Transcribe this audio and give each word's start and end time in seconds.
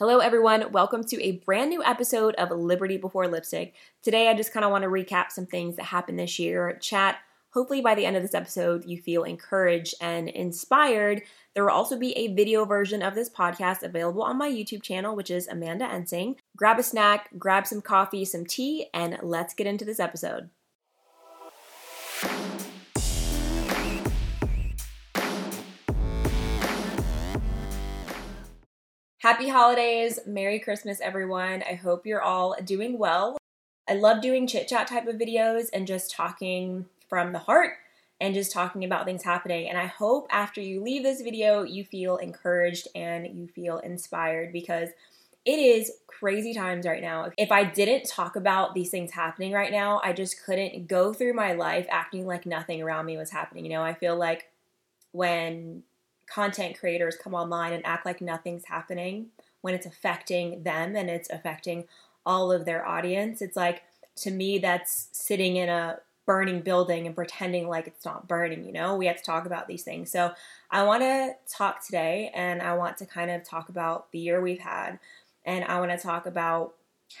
Hello, 0.00 0.18
everyone. 0.18 0.72
Welcome 0.72 1.04
to 1.04 1.22
a 1.22 1.36
brand 1.46 1.70
new 1.70 1.80
episode 1.84 2.34
of 2.34 2.50
Liberty 2.50 2.96
Before 2.96 3.28
Lipstick. 3.28 3.74
Today, 4.02 4.28
I 4.28 4.34
just 4.34 4.52
kind 4.52 4.64
of 4.64 4.72
want 4.72 4.82
to 4.82 4.90
recap 4.90 5.30
some 5.30 5.46
things 5.46 5.76
that 5.76 5.84
happened 5.84 6.18
this 6.18 6.36
year, 6.36 6.76
chat. 6.80 7.18
Hopefully, 7.50 7.80
by 7.80 7.94
the 7.94 8.04
end 8.04 8.16
of 8.16 8.22
this 8.22 8.34
episode, 8.34 8.84
you 8.86 9.00
feel 9.00 9.22
encouraged 9.22 9.94
and 10.00 10.28
inspired. 10.28 11.22
There 11.54 11.62
will 11.62 11.70
also 11.70 11.96
be 11.96 12.10
a 12.14 12.34
video 12.34 12.64
version 12.64 13.02
of 13.02 13.14
this 13.14 13.30
podcast 13.30 13.84
available 13.84 14.24
on 14.24 14.36
my 14.36 14.50
YouTube 14.50 14.82
channel, 14.82 15.14
which 15.14 15.30
is 15.30 15.46
Amanda 15.46 15.84
Ensing. 15.84 16.38
Grab 16.56 16.80
a 16.80 16.82
snack, 16.82 17.30
grab 17.38 17.64
some 17.64 17.80
coffee, 17.80 18.24
some 18.24 18.44
tea, 18.44 18.86
and 18.92 19.16
let's 19.22 19.54
get 19.54 19.68
into 19.68 19.84
this 19.84 20.00
episode. 20.00 20.50
Happy 29.24 29.48
holidays. 29.48 30.18
Merry 30.26 30.58
Christmas, 30.58 31.00
everyone. 31.00 31.62
I 31.62 31.76
hope 31.76 32.04
you're 32.04 32.20
all 32.20 32.54
doing 32.62 32.98
well. 32.98 33.38
I 33.88 33.94
love 33.94 34.20
doing 34.20 34.46
chit 34.46 34.68
chat 34.68 34.86
type 34.86 35.06
of 35.06 35.16
videos 35.16 35.68
and 35.72 35.86
just 35.86 36.10
talking 36.10 36.84
from 37.08 37.32
the 37.32 37.38
heart 37.38 37.70
and 38.20 38.34
just 38.34 38.52
talking 38.52 38.84
about 38.84 39.06
things 39.06 39.22
happening. 39.22 39.66
And 39.66 39.78
I 39.78 39.86
hope 39.86 40.26
after 40.28 40.60
you 40.60 40.82
leave 40.82 41.04
this 41.04 41.22
video, 41.22 41.62
you 41.62 41.86
feel 41.86 42.18
encouraged 42.18 42.86
and 42.94 43.26
you 43.26 43.48
feel 43.48 43.78
inspired 43.78 44.52
because 44.52 44.90
it 45.46 45.58
is 45.58 45.90
crazy 46.06 46.52
times 46.52 46.84
right 46.84 47.00
now. 47.00 47.30
If 47.38 47.50
I 47.50 47.64
didn't 47.64 48.06
talk 48.06 48.36
about 48.36 48.74
these 48.74 48.90
things 48.90 49.12
happening 49.12 49.52
right 49.52 49.72
now, 49.72 50.02
I 50.04 50.12
just 50.12 50.44
couldn't 50.44 50.86
go 50.86 51.14
through 51.14 51.32
my 51.32 51.54
life 51.54 51.86
acting 51.90 52.26
like 52.26 52.44
nothing 52.44 52.82
around 52.82 53.06
me 53.06 53.16
was 53.16 53.30
happening. 53.30 53.64
You 53.64 53.70
know, 53.70 53.82
I 53.84 53.94
feel 53.94 54.16
like 54.16 54.50
when 55.12 55.82
content 56.26 56.78
creators 56.78 57.16
come 57.16 57.34
online 57.34 57.72
and 57.72 57.84
act 57.86 58.06
like 58.06 58.20
nothing's 58.20 58.66
happening 58.66 59.26
when 59.60 59.74
it's 59.74 59.86
affecting 59.86 60.62
them 60.62 60.96
and 60.96 61.08
it's 61.08 61.30
affecting 61.30 61.84
all 62.26 62.52
of 62.52 62.64
their 62.64 62.86
audience. 62.86 63.42
It's 63.42 63.56
like, 63.56 63.82
to 64.16 64.30
me, 64.30 64.58
that's 64.58 65.08
sitting 65.12 65.56
in 65.56 65.68
a 65.68 65.98
burning 66.26 66.60
building 66.60 67.06
and 67.06 67.14
pretending 67.14 67.68
like 67.68 67.86
it's 67.86 68.04
not 68.04 68.26
burning, 68.28 68.64
you 68.64 68.72
know? 68.72 68.96
We 68.96 69.06
have 69.06 69.18
to 69.18 69.22
talk 69.22 69.46
about 69.46 69.68
these 69.68 69.82
things. 69.82 70.10
So, 70.10 70.32
I 70.70 70.82
want 70.84 71.02
to 71.02 71.34
talk 71.48 71.84
today 71.84 72.30
and 72.34 72.62
I 72.62 72.74
want 72.74 72.96
to 72.98 73.06
kind 73.06 73.30
of 73.30 73.44
talk 73.44 73.68
about 73.68 74.10
the 74.12 74.18
year 74.18 74.40
we've 74.40 74.58
had 74.58 74.98
and 75.44 75.64
I 75.64 75.78
want 75.78 75.92
to 75.92 75.98
talk 75.98 76.26
about 76.26 76.74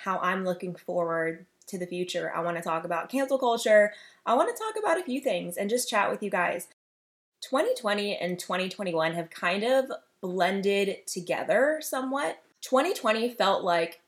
how 0.04 0.18
I'm 0.18 0.44
looking 0.44 0.74
forward 0.74 1.46
to 1.66 1.78
the 1.78 1.86
future. 1.86 2.32
I 2.34 2.40
want 2.40 2.56
to 2.56 2.62
talk 2.62 2.84
about 2.84 3.08
cancel 3.08 3.38
culture. 3.38 3.92
I 4.26 4.34
want 4.34 4.54
to 4.54 4.62
talk 4.62 4.74
about 4.78 5.00
a 5.00 5.04
few 5.04 5.20
things 5.20 5.56
and 5.56 5.70
just 5.70 5.88
chat 5.88 6.10
with 6.10 6.22
you 6.22 6.30
guys. 6.30 6.68
2020 7.48 8.16
and 8.16 8.38
2021 8.38 9.12
have 9.14 9.30
kind 9.30 9.64
of 9.64 9.86
blended 10.20 11.06
together 11.06 11.78
somewhat. 11.82 12.38
2020 12.62 13.30
felt 13.30 13.62
like 13.62 14.00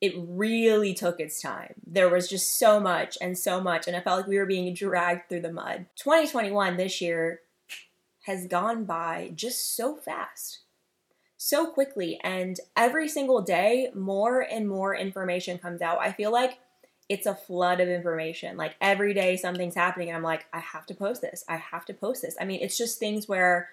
it 0.00 0.12
really 0.18 0.92
took 0.92 1.20
its 1.20 1.40
time. 1.40 1.74
There 1.86 2.08
was 2.08 2.28
just 2.28 2.58
so 2.58 2.80
much 2.80 3.16
and 3.20 3.38
so 3.38 3.60
much, 3.60 3.86
and 3.86 3.96
I 3.96 4.00
felt 4.00 4.20
like 4.20 4.26
we 4.26 4.38
were 4.38 4.46
being 4.46 4.74
dragged 4.74 5.28
through 5.28 5.42
the 5.42 5.52
mud. 5.52 5.86
2021 5.96 6.76
this 6.76 7.00
year 7.00 7.40
has 8.26 8.46
gone 8.46 8.84
by 8.84 9.30
just 9.34 9.76
so 9.76 9.96
fast, 9.96 10.60
so 11.36 11.66
quickly, 11.70 12.18
and 12.24 12.58
every 12.76 13.08
single 13.08 13.40
day, 13.40 13.90
more 13.94 14.40
and 14.40 14.68
more 14.68 14.96
information 14.96 15.58
comes 15.58 15.80
out. 15.80 15.98
I 16.00 16.10
feel 16.12 16.32
like 16.32 16.58
it's 17.08 17.26
a 17.26 17.34
flood 17.34 17.80
of 17.80 17.88
information. 17.88 18.56
Like 18.56 18.76
every 18.80 19.12
day 19.12 19.36
something's 19.36 19.74
happening 19.74 20.08
and 20.08 20.16
I'm 20.16 20.22
like, 20.22 20.46
I 20.52 20.60
have 20.60 20.86
to 20.86 20.94
post 20.94 21.20
this. 21.20 21.44
I 21.48 21.56
have 21.56 21.84
to 21.86 21.94
post 21.94 22.22
this. 22.22 22.36
I 22.40 22.44
mean, 22.44 22.60
it's 22.62 22.78
just 22.78 22.98
things 22.98 23.28
where 23.28 23.68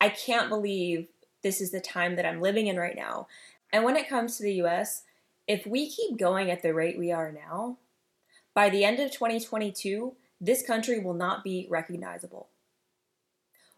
I 0.00 0.08
can't 0.08 0.48
believe 0.48 1.08
this 1.42 1.60
is 1.60 1.70
the 1.70 1.80
time 1.80 2.16
that 2.16 2.26
I'm 2.26 2.40
living 2.40 2.66
in 2.66 2.76
right 2.76 2.96
now. 2.96 3.28
And 3.72 3.84
when 3.84 3.96
it 3.96 4.08
comes 4.08 4.36
to 4.36 4.42
the 4.42 4.62
US, 4.62 5.02
if 5.46 5.66
we 5.66 5.90
keep 5.90 6.16
going 6.16 6.50
at 6.50 6.62
the 6.62 6.72
rate 6.72 6.98
we 6.98 7.12
are 7.12 7.30
now, 7.30 7.76
by 8.54 8.70
the 8.70 8.84
end 8.84 8.98
of 9.00 9.10
2022, 9.10 10.14
this 10.40 10.66
country 10.66 11.00
will 11.00 11.14
not 11.14 11.44
be 11.44 11.66
recognizable. 11.68 12.48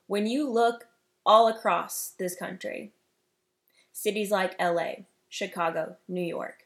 When 0.06 0.27
you 0.27 0.49
look 0.49 0.87
all 1.25 1.49
across 1.49 2.12
this 2.19 2.37
country, 2.37 2.93
cities 3.93 4.31
like 4.31 4.60
LA, 4.60 5.06
Chicago, 5.28 5.97
New 6.06 6.22
York, 6.22 6.66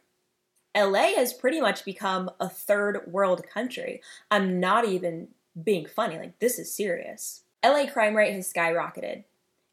LA 0.77 1.15
has 1.17 1.33
pretty 1.33 1.61
much 1.61 1.85
become 1.85 2.31
a 2.39 2.49
third 2.49 3.03
world 3.07 3.45
country. 3.53 4.01
I'm 4.31 4.61
not 4.61 4.85
even 4.85 5.29
being 5.63 5.87
funny, 5.87 6.19
like, 6.19 6.39
this 6.39 6.59
is 6.59 6.73
serious. 6.75 7.43
LA 7.65 7.87
crime 7.87 8.17
rate 8.17 8.35
has 8.35 8.53
skyrocketed. 8.53 9.25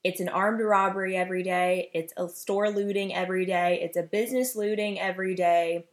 It's 0.03 0.19
an 0.19 0.29
armed 0.29 0.61
robbery 0.61 1.15
every 1.15 1.43
day, 1.43 1.89
it's 1.93 2.13
a 2.17 2.29
store 2.29 2.69
looting 2.69 3.13
every 3.13 3.45
day, 3.45 3.79
it's 3.81 3.97
a 3.97 4.03
business 4.03 4.55
looting 4.55 4.99
every 4.99 5.35
day. 5.35 5.85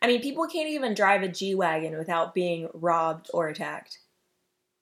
I 0.00 0.06
mean, 0.06 0.20
people 0.20 0.46
can't 0.46 0.68
even 0.68 0.94
drive 0.94 1.22
a 1.22 1.28
G 1.28 1.54
Wagon 1.54 1.96
without 1.96 2.34
being 2.34 2.68
robbed 2.74 3.30
or 3.32 3.48
attacked. 3.48 3.98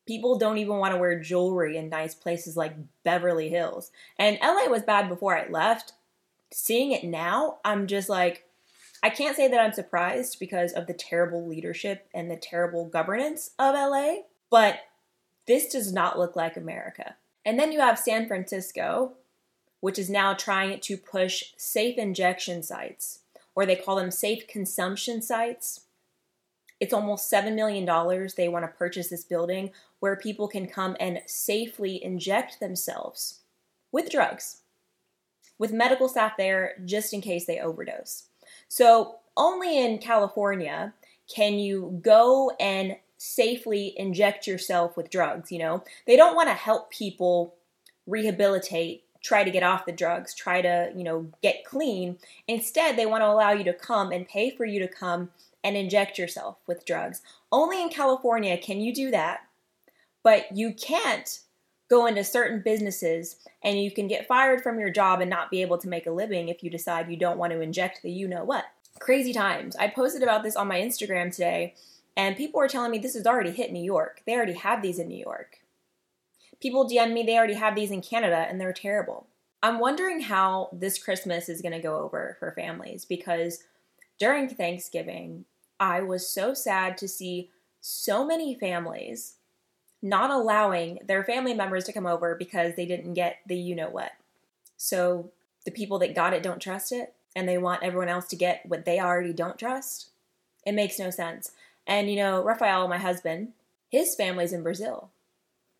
People 0.07 0.39
don't 0.39 0.59
even 0.59 0.77
want 0.77 0.93
to 0.93 1.01
wear 1.01 1.21
jewelry 1.21 1.77
in 1.77 1.89
nice 1.89 2.15
places 2.15 2.57
like 2.57 2.75
Beverly 3.05 3.49
Hills. 3.49 3.93
And 4.19 4.39
LA 4.43 4.69
was 4.69 4.83
bad 4.83 5.09
before 5.09 5.39
I 5.39 5.49
left. 5.49 5.93
Seeing 6.53 6.91
it 6.91 7.05
now, 7.05 7.59
I'm 7.65 7.87
just 7.87 8.09
like, 8.09 8.45
I 9.03 9.11
can't 9.11 9.37
say 9.37 9.49
that 9.49 9.61
I'm 9.61 9.73
surprised 9.73 10.39
because 10.39 10.73
of 10.73 10.87
the 10.87 10.93
terrible 10.93 11.47
leadership 11.47 12.09
and 12.13 12.31
the 12.31 12.37
terrible 12.37 12.85
governance 12.85 13.51
of 13.59 13.75
LA, 13.75 14.17
but 14.51 14.81
this 15.47 15.69
does 15.69 15.93
not 15.93 16.19
look 16.19 16.37
like 16.37 16.57
America. 16.57 17.17
And 17.45 17.59
then 17.59 17.73
you 17.73 17.81
have 17.81 17.99
San 17.99 18.29
Francisco, 18.29 19.15
which 19.81 19.99
is 19.99 20.11
now 20.11 20.35
trying 20.35 20.81
to 20.81 20.97
push 20.99 21.45
safe 21.57 21.97
injection 21.97 22.63
sites, 22.63 23.21
or 23.55 23.65
they 23.65 23.77
call 23.77 23.97
them 23.97 24.11
safe 24.11 24.47
consumption 24.47 25.23
sites. 25.23 25.83
It's 26.79 26.93
almost 26.93 27.33
$7 27.33 27.55
million 27.55 27.87
they 28.37 28.49
want 28.49 28.65
to 28.65 28.79
purchase 28.79 29.09
this 29.09 29.25
building 29.25 29.71
where 29.99 30.17
people 30.17 30.49
can 30.49 30.67
come 30.67 30.97
and 31.01 31.21
safely 31.27 32.03
inject 32.03 32.61
themselves 32.61 33.41
with 33.93 34.11
drugs, 34.11 34.59
with 35.59 35.73
medical 35.73 36.09
staff 36.09 36.37
there 36.37 36.75
just 36.85 37.13
in 37.13 37.21
case 37.21 37.47
they 37.47 37.59
overdose. 37.59 38.30
So 38.71 39.17
only 39.37 39.79
in 39.79 39.99
California 39.99 40.95
can 41.29 41.59
you 41.59 42.01
go 42.03 42.53
and 42.59 42.97
safely 43.19 43.93
inject 43.97 44.47
yourself 44.47 44.97
with 44.97 45.11
drugs, 45.11 45.53
you 45.53 45.59
know? 45.59 45.85
They 46.07 46.17
don't 46.17 46.37
want 46.37 46.49
to 46.49 46.55
help 46.55 46.91
people 46.91 47.55
rehabilitate, 48.07 49.05
try 49.23 49.45
to 49.45 49.51
get 49.51 49.65
off 49.65 49.87
the 49.87 49.93
drugs, 49.93 50.35
try 50.35 50.63
to, 50.63 50.93
you 50.97 51.05
know, 51.05 51.27
get 51.43 51.65
clean. 51.65 52.17
Instead, 52.49 52.97
they 52.97 53.07
want 53.07 53.23
to 53.23 53.29
allow 53.29 53.51
you 53.51 53.65
to 53.65 53.73
come 53.73 54.13
and 54.13 54.27
pay 54.27 54.51
for 54.51 54.65
you 54.65 54.79
to 54.79 54.89
come 54.89 55.31
and 55.63 55.77
inject 55.77 56.17
yourself 56.17 56.57
with 56.67 56.87
drugs. 56.87 57.23
Only 57.53 57.83
in 57.83 57.89
California 57.89 58.57
can 58.57 58.81
you 58.81 58.95
do 58.95 59.11
that. 59.11 59.41
But 60.23 60.57
you 60.57 60.73
can't 60.73 61.41
go 61.91 62.07
into 62.07 62.23
certain 62.23 62.61
businesses 62.61 63.37
and 63.63 63.83
you 63.83 63.91
can 63.91 64.07
get 64.07 64.29
fired 64.29 64.63
from 64.63 64.79
your 64.79 64.91
job 64.91 65.21
and 65.21 65.29
not 65.29 65.51
be 65.51 65.61
able 65.61 65.77
to 65.77 65.89
make 65.89 66.07
a 66.07 66.11
living 66.11 66.49
if 66.49 66.63
you 66.63 66.71
decide 66.71 67.11
you 67.11 67.17
don't 67.17 67.39
want 67.39 67.53
to 67.53 67.61
inject 67.61 68.01
the 68.03 68.11
you 68.11 68.29
know 68.29 68.45
what. 68.45 68.65
Crazy 69.01 69.33
times. 69.33 69.77
I 69.77 69.89
posted 69.89 70.23
about 70.23 70.43
this 70.43 70.57
on 70.57 70.69
my 70.69 70.81
Instagram 70.81 71.33
today 71.33 71.75
and 72.17 72.37
people 72.37 72.59
were 72.59 72.69
telling 72.69 72.93
me 72.93 72.99
this 72.99 73.15
has 73.15 73.27
already 73.27 73.51
hit 73.51 73.73
New 73.73 73.83
York. 73.83 74.23
They 74.25 74.35
already 74.35 74.55
have 74.55 74.83
these 74.83 74.99
in 74.99 75.09
New 75.09 75.19
York. 75.19 75.59
People 76.61 76.89
DM 76.89 77.13
me 77.13 77.25
they 77.25 77.37
already 77.37 77.55
have 77.55 77.75
these 77.75 77.91
in 77.91 78.03
Canada 78.03 78.47
and 78.49 78.61
they're 78.61 78.73
terrible. 78.73 79.27
I'm 79.63 79.79
wondering 79.79 80.21
how 80.21 80.71
this 80.73 81.03
Christmas 81.03 81.49
is 81.49 81.61
going 81.61 81.73
to 81.73 81.81
go 81.81 81.99
over 81.99 82.37
for 82.39 82.53
families 82.53 83.05
because 83.05 83.65
during 84.19 84.49
Thanksgiving, 84.49 85.45
I 85.81 86.03
was 86.03 86.29
so 86.29 86.55
sad 86.55 86.97
to 86.99 87.09
see 87.09 87.51
so 87.81 88.25
many 88.25 88.55
families 88.55 89.37
not 90.03 90.31
allowing 90.31 90.99
their 91.07 91.25
family 91.25 91.55
members 91.55 91.85
to 91.85 91.93
come 91.93 92.07
over 92.07 92.35
because 92.35 92.75
they 92.75 92.87
didn't 92.87 93.15
get 93.15 93.39
the 93.47 93.57
you 93.57 93.75
know 93.75 93.91
what. 93.91 94.13
So 94.77 95.31
the 95.65 95.71
people 95.71 95.99
that 95.99 96.15
got 96.15 96.33
it 96.33 96.43
don't 96.43 96.61
trust 96.61 96.93
it, 96.93 97.15
and 97.37 97.49
they 97.49 97.59
want 97.59 97.83
everyone 97.83 98.09
else 98.09 98.27
to 98.29 98.37
get 98.37 98.65
what 98.67 98.85
they 98.85 98.99
already 98.99 99.33
don't 99.33 99.59
trust. 99.59 100.11
It 100.67 100.73
makes 100.73 100.99
no 100.99 101.11
sense. 101.11 101.53
And 101.87 102.11
you 102.11 102.17
know, 102.17 102.43
Rafael, 102.43 102.89
my 102.89 102.99
husband, 102.99 103.53
his 103.91 104.15
family's 104.15 104.53
in 104.53 104.63
Brazil. 104.63 105.11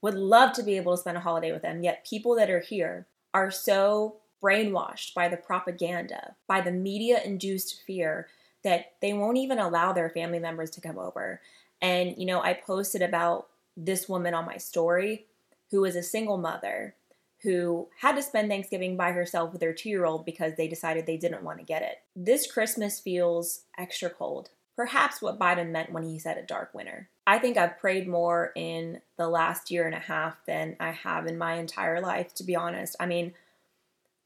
Would 0.03 0.15
love 0.15 0.53
to 0.55 0.63
be 0.63 0.77
able 0.77 0.95
to 0.95 1.01
spend 1.01 1.17
a 1.17 1.21
holiday 1.21 1.53
with 1.53 1.63
them, 1.63 1.83
yet 1.83 2.07
people 2.07 2.35
that 2.37 2.51
are 2.51 2.61
here 2.61 3.07
are 3.35 3.51
so 3.51 4.17
brainwashed 4.43 5.15
by 5.15 5.29
the 5.29 5.37
propaganda, 5.37 6.35
by 6.47 6.61
the 6.61 6.73
media 6.73 7.21
induced 7.23 7.83
fear 7.87 8.29
that 8.65 8.93
they 9.03 9.13
won't 9.13 9.37
even 9.37 9.59
allow 9.59 9.93
their 9.93 10.11
family 10.11 10.39
members 10.39 10.71
to 10.71 10.81
come 10.81 10.99
over. 10.99 11.41
And, 11.83 12.17
you 12.17 12.27
know, 12.27 12.43
I 12.43 12.55
posted 12.55 13.03
about 13.03 13.49
this 13.85 14.09
woman 14.09 14.35
on 14.35 14.47
my 14.47 14.57
story 14.57 15.27
who 15.71 15.85
is 15.85 15.97
a 15.97 16.03
single 16.03 16.39
mother 16.39 16.95
who 17.43 17.89
had 18.01 18.17
to 18.17 18.23
spend 18.23 18.49
Thanksgiving 18.49 18.97
by 18.97 19.13
herself 19.13 19.53
with 19.53 19.63
her 19.63 19.73
two 19.73 19.89
year 19.89 20.05
old 20.05 20.25
because 20.25 20.55
they 20.57 20.69
decided 20.69 21.07
they 21.07 21.17
didn't 21.17 21.43
want 21.43 21.59
to 21.59 21.65
get 21.65 21.83
it. 21.83 22.01
This 22.15 22.51
Christmas 22.51 23.01
feels 23.01 23.63
extra 23.79 24.11
cold. 24.11 24.51
Perhaps 24.77 25.23
what 25.23 25.39
Biden 25.39 25.71
meant 25.71 25.93
when 25.93 26.03
he 26.03 26.19
said 26.19 26.39
a 26.39 26.43
dark 26.43 26.73
winter. 26.75 27.09
I 27.27 27.39
think 27.39 27.57
I've 27.57 27.79
prayed 27.79 28.09
more 28.09 28.53
in 28.55 29.01
the 29.17 29.29
last 29.29 29.71
year 29.71 29.87
and 29.87 29.95
a 29.95 30.01
half 30.01 30.45
than 30.47 30.77
I 30.81 30.91
have 30.91 31.27
in 31.27 31.39
my 31.39 31.55
entire 31.55 32.01
life, 32.01 32.35
to 32.35 32.45
be 32.45 32.57
honest. 32.57 32.97
I 32.99 33.07
mean, 33.07 33.35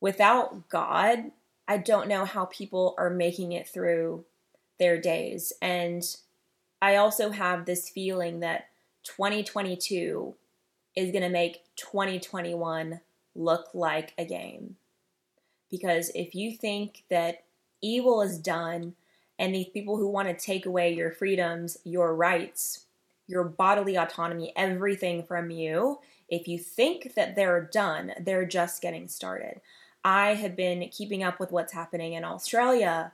without 0.00 0.68
God, 0.68 1.30
I 1.66 1.76
don't 1.78 2.08
know 2.08 2.24
how 2.24 2.46
people 2.46 2.94
are 2.98 3.10
making 3.10 3.52
it 3.52 3.68
through 3.68 4.24
their 4.78 5.00
days. 5.00 5.52
And 5.62 6.04
I 6.80 6.96
also 6.96 7.30
have 7.30 7.64
this 7.64 7.88
feeling 7.88 8.40
that 8.40 8.68
2022 9.04 10.34
is 10.96 11.10
going 11.10 11.22
to 11.22 11.28
make 11.28 11.64
2021 11.76 13.00
look 13.34 13.68
like 13.74 14.14
a 14.18 14.24
game. 14.24 14.76
Because 15.70 16.10
if 16.14 16.34
you 16.34 16.52
think 16.52 17.04
that 17.10 17.44
evil 17.82 18.22
is 18.22 18.38
done 18.38 18.94
and 19.38 19.54
these 19.54 19.68
people 19.68 19.96
who 19.96 20.08
want 20.08 20.28
to 20.28 20.34
take 20.34 20.66
away 20.66 20.94
your 20.94 21.10
freedoms, 21.10 21.78
your 21.84 22.14
rights, 22.14 22.86
your 23.26 23.44
bodily 23.44 23.96
autonomy, 23.96 24.52
everything 24.56 25.24
from 25.24 25.50
you, 25.50 25.98
if 26.28 26.46
you 26.46 26.58
think 26.58 27.14
that 27.14 27.34
they're 27.34 27.68
done, 27.72 28.12
they're 28.20 28.46
just 28.46 28.80
getting 28.80 29.08
started. 29.08 29.60
I 30.04 30.34
have 30.34 30.54
been 30.54 30.88
keeping 30.90 31.22
up 31.22 31.40
with 31.40 31.50
what's 31.50 31.72
happening 31.72 32.12
in 32.12 32.24
Australia. 32.24 33.12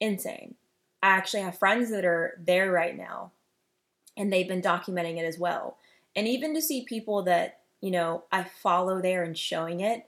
Insane. 0.00 0.56
I 1.02 1.08
actually 1.08 1.42
have 1.42 1.58
friends 1.58 1.90
that 1.90 2.04
are 2.04 2.38
there 2.44 2.70
right 2.70 2.96
now 2.96 3.32
and 4.20 4.30
they've 4.30 4.46
been 4.46 4.60
documenting 4.60 5.16
it 5.16 5.24
as 5.24 5.38
well. 5.38 5.78
And 6.14 6.28
even 6.28 6.54
to 6.54 6.60
see 6.60 6.84
people 6.84 7.22
that, 7.22 7.60
you 7.80 7.90
know, 7.90 8.24
I 8.30 8.44
follow 8.44 9.00
there 9.00 9.22
and 9.22 9.36
showing 9.36 9.80
it 9.80 10.06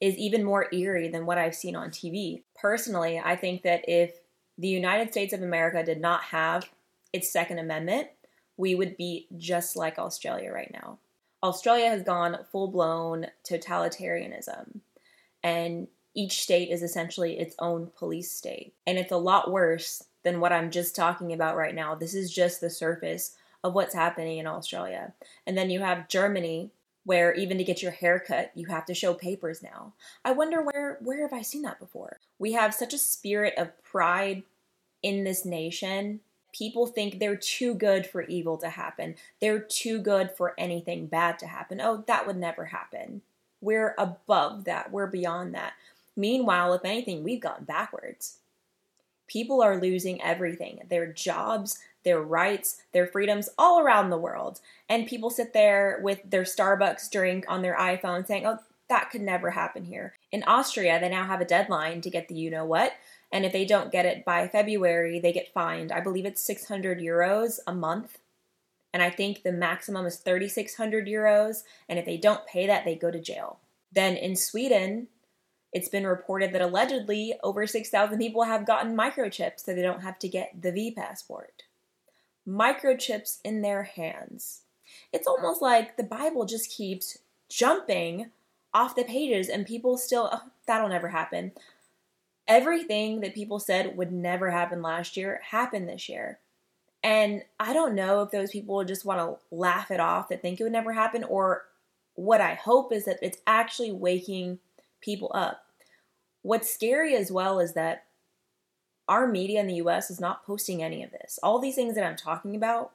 is 0.00 0.16
even 0.16 0.44
more 0.44 0.72
eerie 0.72 1.08
than 1.08 1.26
what 1.26 1.38
I've 1.38 1.54
seen 1.54 1.74
on 1.74 1.90
TV. 1.90 2.44
Personally, 2.54 3.20
I 3.22 3.34
think 3.34 3.62
that 3.62 3.84
if 3.88 4.12
the 4.56 4.68
United 4.68 5.10
States 5.10 5.32
of 5.32 5.42
America 5.42 5.82
did 5.82 6.00
not 6.00 6.22
have 6.22 6.70
its 7.12 7.32
Second 7.32 7.58
Amendment, 7.58 8.08
we 8.56 8.76
would 8.76 8.96
be 8.96 9.26
just 9.36 9.74
like 9.74 9.98
Australia 9.98 10.52
right 10.52 10.70
now. 10.72 10.98
Australia 11.42 11.88
has 11.88 12.04
gone 12.04 12.38
full 12.52 12.68
blown 12.68 13.26
totalitarianism, 13.44 14.78
and 15.42 15.88
each 16.14 16.42
state 16.42 16.70
is 16.70 16.82
essentially 16.82 17.40
its 17.40 17.56
own 17.58 17.90
police 17.98 18.30
state. 18.30 18.74
And 18.86 18.98
it's 18.98 19.10
a 19.10 19.16
lot 19.16 19.50
worse 19.50 20.04
than 20.22 20.40
what 20.40 20.52
I'm 20.52 20.70
just 20.70 20.94
talking 20.94 21.32
about 21.32 21.56
right 21.56 21.74
now. 21.74 21.94
This 21.94 22.14
is 22.14 22.32
just 22.32 22.60
the 22.60 22.70
surface 22.70 23.36
of 23.64 23.74
what's 23.74 23.94
happening 23.94 24.38
in 24.38 24.46
Australia. 24.46 25.12
And 25.46 25.56
then 25.56 25.70
you 25.70 25.80
have 25.80 26.08
Germany, 26.08 26.70
where 27.04 27.34
even 27.34 27.58
to 27.58 27.64
get 27.64 27.82
your 27.82 27.92
hair 27.92 28.20
cut, 28.20 28.52
you 28.54 28.66
have 28.66 28.86
to 28.86 28.94
show 28.94 29.14
papers 29.14 29.62
now. 29.62 29.92
I 30.24 30.32
wonder 30.32 30.62
where 30.62 30.98
where 31.00 31.22
have 31.22 31.32
I 31.32 31.42
seen 31.42 31.62
that 31.62 31.80
before? 31.80 32.18
We 32.38 32.52
have 32.52 32.74
such 32.74 32.94
a 32.94 32.98
spirit 32.98 33.54
of 33.56 33.82
pride 33.82 34.42
in 35.02 35.24
this 35.24 35.44
nation. 35.44 36.20
People 36.52 36.86
think 36.86 37.18
they're 37.18 37.36
too 37.36 37.74
good 37.74 38.06
for 38.06 38.22
evil 38.22 38.58
to 38.58 38.68
happen. 38.68 39.16
They're 39.40 39.58
too 39.58 39.98
good 39.98 40.30
for 40.30 40.54
anything 40.58 41.06
bad 41.06 41.38
to 41.40 41.46
happen. 41.46 41.80
Oh, 41.80 42.04
that 42.06 42.26
would 42.26 42.36
never 42.36 42.66
happen. 42.66 43.22
We're 43.60 43.94
above 43.96 44.64
that. 44.64 44.92
We're 44.92 45.06
beyond 45.06 45.54
that. 45.54 45.72
Meanwhile, 46.14 46.74
if 46.74 46.84
anything, 46.84 47.24
we've 47.24 47.40
gone 47.40 47.64
backwards 47.64 48.38
people 49.32 49.62
are 49.62 49.80
losing 49.80 50.20
everything 50.20 50.80
their 50.90 51.10
jobs, 51.10 51.78
their 52.04 52.20
rights, 52.20 52.82
their 52.92 53.06
freedoms 53.06 53.48
all 53.56 53.80
around 53.80 54.10
the 54.10 54.18
world. 54.18 54.60
And 54.88 55.06
people 55.06 55.30
sit 55.30 55.52
there 55.52 56.00
with 56.02 56.20
their 56.28 56.42
Starbucks 56.42 57.10
drink 57.10 57.44
on 57.48 57.62
their 57.62 57.76
iPhone 57.76 58.26
saying, 58.26 58.46
oh, 58.46 58.58
that 58.88 59.10
could 59.10 59.22
never 59.22 59.50
happen 59.50 59.84
here. 59.84 60.14
In 60.30 60.42
Austria, 60.44 61.00
they 61.00 61.08
now 61.08 61.24
have 61.24 61.40
a 61.40 61.46
deadline 61.46 62.02
to 62.02 62.10
get 62.10 62.28
the 62.28 62.34
you 62.34 62.50
know 62.50 62.66
what. 62.66 62.92
And 63.32 63.46
if 63.46 63.52
they 63.52 63.64
don't 63.64 63.92
get 63.92 64.04
it 64.04 64.24
by 64.24 64.48
February, 64.48 65.18
they 65.18 65.32
get 65.32 65.54
fined. 65.54 65.90
I 65.90 66.00
believe 66.00 66.26
it's 66.26 66.44
600 66.44 66.98
euros 67.00 67.58
a 67.66 67.72
month. 67.72 68.18
And 68.92 69.02
I 69.02 69.08
think 69.08 69.42
the 69.42 69.52
maximum 69.52 70.04
is 70.04 70.16
3,600 70.16 71.06
euros. 71.06 71.62
And 71.88 71.98
if 71.98 72.04
they 72.04 72.18
don't 72.18 72.46
pay 72.46 72.66
that, 72.66 72.84
they 72.84 72.94
go 72.94 73.10
to 73.10 73.20
jail. 73.20 73.60
Then 73.90 74.16
in 74.16 74.36
Sweden, 74.36 75.08
it's 75.72 75.88
been 75.88 76.06
reported 76.06 76.52
that 76.52 76.62
allegedly 76.62 77.34
over 77.42 77.66
6,000 77.66 78.18
people 78.18 78.44
have 78.44 78.66
gotten 78.66 78.96
microchips 78.96 79.60
so 79.60 79.74
they 79.74 79.82
don't 79.82 80.02
have 80.02 80.18
to 80.20 80.28
get 80.28 80.60
the 80.60 80.72
V 80.72 80.90
passport. 80.90 81.64
Microchips 82.46 83.38
in 83.44 83.62
their 83.62 83.84
hands. 83.84 84.62
It's 85.12 85.26
almost 85.26 85.62
like 85.62 85.96
the 85.96 86.02
Bible 86.02 86.44
just 86.44 86.70
keeps 86.70 87.18
jumping 87.48 88.30
off 88.74 88.96
the 88.96 89.04
pages 89.04 89.48
and 89.48 89.66
people 89.66 89.96
still, 89.96 90.28
oh, 90.32 90.42
that'll 90.66 90.88
never 90.88 91.08
happen. 91.08 91.52
Everything 92.46 93.20
that 93.20 93.34
people 93.34 93.58
said 93.58 93.96
would 93.96 94.12
never 94.12 94.50
happen 94.50 94.82
last 94.82 95.16
year 95.16 95.40
happened 95.50 95.88
this 95.88 96.08
year. 96.08 96.38
And 97.02 97.42
I 97.58 97.72
don't 97.72 97.94
know 97.94 98.22
if 98.22 98.30
those 98.30 98.50
people 98.50 98.84
just 98.84 99.04
want 99.04 99.20
to 99.20 99.54
laugh 99.54 99.90
it 99.90 100.00
off 100.00 100.28
that 100.28 100.42
think 100.42 100.60
it 100.60 100.62
would 100.62 100.72
never 100.72 100.92
happen, 100.92 101.24
or 101.24 101.64
what 102.14 102.40
I 102.40 102.54
hope 102.54 102.92
is 102.92 103.06
that 103.06 103.18
it's 103.22 103.38
actually 103.46 103.90
waking 103.90 104.58
people 105.02 105.30
up. 105.34 105.64
What's 106.42 106.72
scary 106.72 107.14
as 107.14 107.30
well 107.30 107.60
is 107.60 107.74
that 107.74 108.04
our 109.08 109.26
media 109.26 109.60
in 109.60 109.66
the 109.66 109.74
US 109.74 110.10
is 110.10 110.20
not 110.20 110.46
posting 110.46 110.82
any 110.82 111.02
of 111.02 111.10
this. 111.10 111.38
All 111.42 111.58
these 111.58 111.74
things 111.74 111.94
that 111.94 112.04
I'm 112.04 112.16
talking 112.16 112.56
about, 112.56 112.92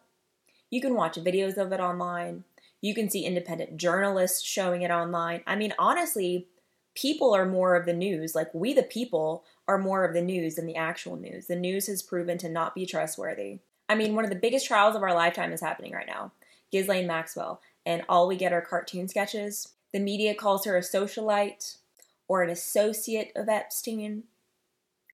you 0.69 0.81
can 0.81 0.95
watch 0.95 1.17
videos 1.17 1.57
of 1.57 1.71
it 1.71 1.79
online. 1.79 2.43
You 2.81 2.95
can 2.95 3.09
see 3.09 3.25
independent 3.25 3.77
journalists 3.77 4.41
showing 4.41 4.81
it 4.81 4.91
online. 4.91 5.41
I 5.45 5.55
mean, 5.55 5.73
honestly, 5.77 6.47
people 6.95 7.35
are 7.35 7.45
more 7.45 7.75
of 7.75 7.85
the 7.85 7.93
news. 7.93 8.35
Like, 8.35 8.53
we, 8.53 8.73
the 8.73 8.83
people, 8.83 9.43
are 9.67 9.77
more 9.77 10.05
of 10.05 10.13
the 10.13 10.21
news 10.21 10.55
than 10.55 10.65
the 10.65 10.75
actual 10.75 11.17
news. 11.17 11.47
The 11.47 11.55
news 11.55 11.87
has 11.87 12.01
proven 12.01 12.37
to 12.39 12.49
not 12.49 12.73
be 12.73 12.85
trustworthy. 12.85 13.59
I 13.89 13.95
mean, 13.95 14.15
one 14.15 14.23
of 14.23 14.29
the 14.29 14.35
biggest 14.35 14.65
trials 14.65 14.95
of 14.95 15.03
our 15.03 15.13
lifetime 15.13 15.51
is 15.51 15.61
happening 15.61 15.93
right 15.93 16.07
now 16.07 16.31
Ghislaine 16.71 17.07
Maxwell, 17.07 17.61
and 17.85 18.03
all 18.09 18.27
we 18.27 18.35
get 18.35 18.51
are 18.53 18.61
cartoon 18.61 19.07
sketches. 19.07 19.73
The 19.93 19.99
media 19.99 20.35
calls 20.35 20.65
her 20.65 20.75
a 20.75 20.81
socialite 20.81 21.77
or 22.27 22.43
an 22.43 22.49
associate 22.49 23.31
of 23.35 23.49
Epstein 23.49 24.23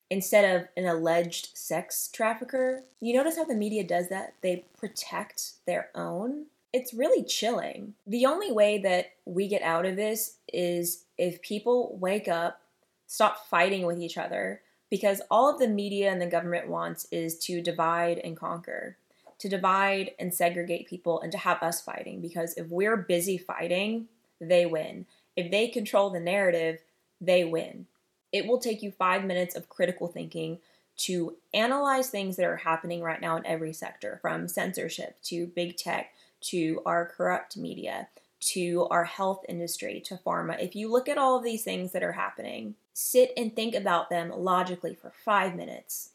instead 0.09 0.55
of 0.55 0.67
an 0.77 0.85
alleged 0.85 1.49
sex 1.57 2.09
trafficker. 2.11 2.83
You 2.99 3.15
notice 3.15 3.37
how 3.37 3.45
the 3.45 3.55
media 3.55 3.83
does 3.83 4.09
that? 4.09 4.35
They 4.41 4.65
protect 4.77 5.53
their 5.65 5.89
own. 5.95 6.45
It's 6.71 6.93
really 6.93 7.23
chilling. 7.23 7.93
The 8.05 8.25
only 8.25 8.51
way 8.51 8.79
that 8.79 9.13
we 9.25 9.47
get 9.47 9.61
out 9.61 9.85
of 9.85 9.95
this 9.95 10.37
is 10.51 11.05
if 11.17 11.41
people 11.41 11.97
wake 11.99 12.27
up, 12.27 12.61
stop 13.07 13.47
fighting 13.47 13.85
with 13.85 13.99
each 13.99 14.17
other, 14.17 14.61
because 14.89 15.21
all 15.31 15.49
of 15.49 15.59
the 15.59 15.67
media 15.67 16.11
and 16.11 16.21
the 16.21 16.27
government 16.27 16.67
wants 16.67 17.07
is 17.11 17.37
to 17.39 17.61
divide 17.61 18.19
and 18.19 18.37
conquer, 18.37 18.97
to 19.39 19.49
divide 19.49 20.11
and 20.19 20.33
segregate 20.33 20.87
people, 20.87 21.21
and 21.21 21.31
to 21.31 21.37
have 21.37 21.61
us 21.61 21.81
fighting. 21.81 22.21
Because 22.21 22.53
if 22.55 22.67
we're 22.67 22.97
busy 22.97 23.37
fighting, 23.37 24.07
they 24.39 24.65
win. 24.65 25.05
If 25.35 25.49
they 25.49 25.67
control 25.67 26.09
the 26.09 26.19
narrative, 26.19 26.79
they 27.25 27.43
win. 27.43 27.87
It 28.31 28.47
will 28.47 28.59
take 28.59 28.81
you 28.81 28.91
five 28.91 29.23
minutes 29.23 29.55
of 29.55 29.69
critical 29.69 30.07
thinking 30.07 30.59
to 30.95 31.35
analyze 31.53 32.09
things 32.09 32.35
that 32.35 32.45
are 32.45 32.57
happening 32.57 33.01
right 33.01 33.21
now 33.21 33.37
in 33.37 33.45
every 33.45 33.73
sector, 33.73 34.19
from 34.21 34.47
censorship 34.47 35.17
to 35.23 35.47
big 35.47 35.77
tech 35.77 36.13
to 36.41 36.81
our 36.85 37.05
corrupt 37.05 37.57
media 37.57 38.07
to 38.39 38.87
our 38.91 39.05
health 39.05 39.45
industry 39.47 40.01
to 40.01 40.17
pharma. 40.17 40.61
If 40.61 40.75
you 40.75 40.91
look 40.91 41.07
at 41.07 41.17
all 41.17 41.37
of 41.37 41.43
these 41.43 41.63
things 41.63 41.93
that 41.93 42.03
are 42.03 42.13
happening, 42.13 42.75
sit 42.93 43.31
and 43.37 43.55
think 43.55 43.73
about 43.73 44.09
them 44.09 44.31
logically 44.35 44.93
for 44.93 45.13
five 45.23 45.55
minutes, 45.55 46.09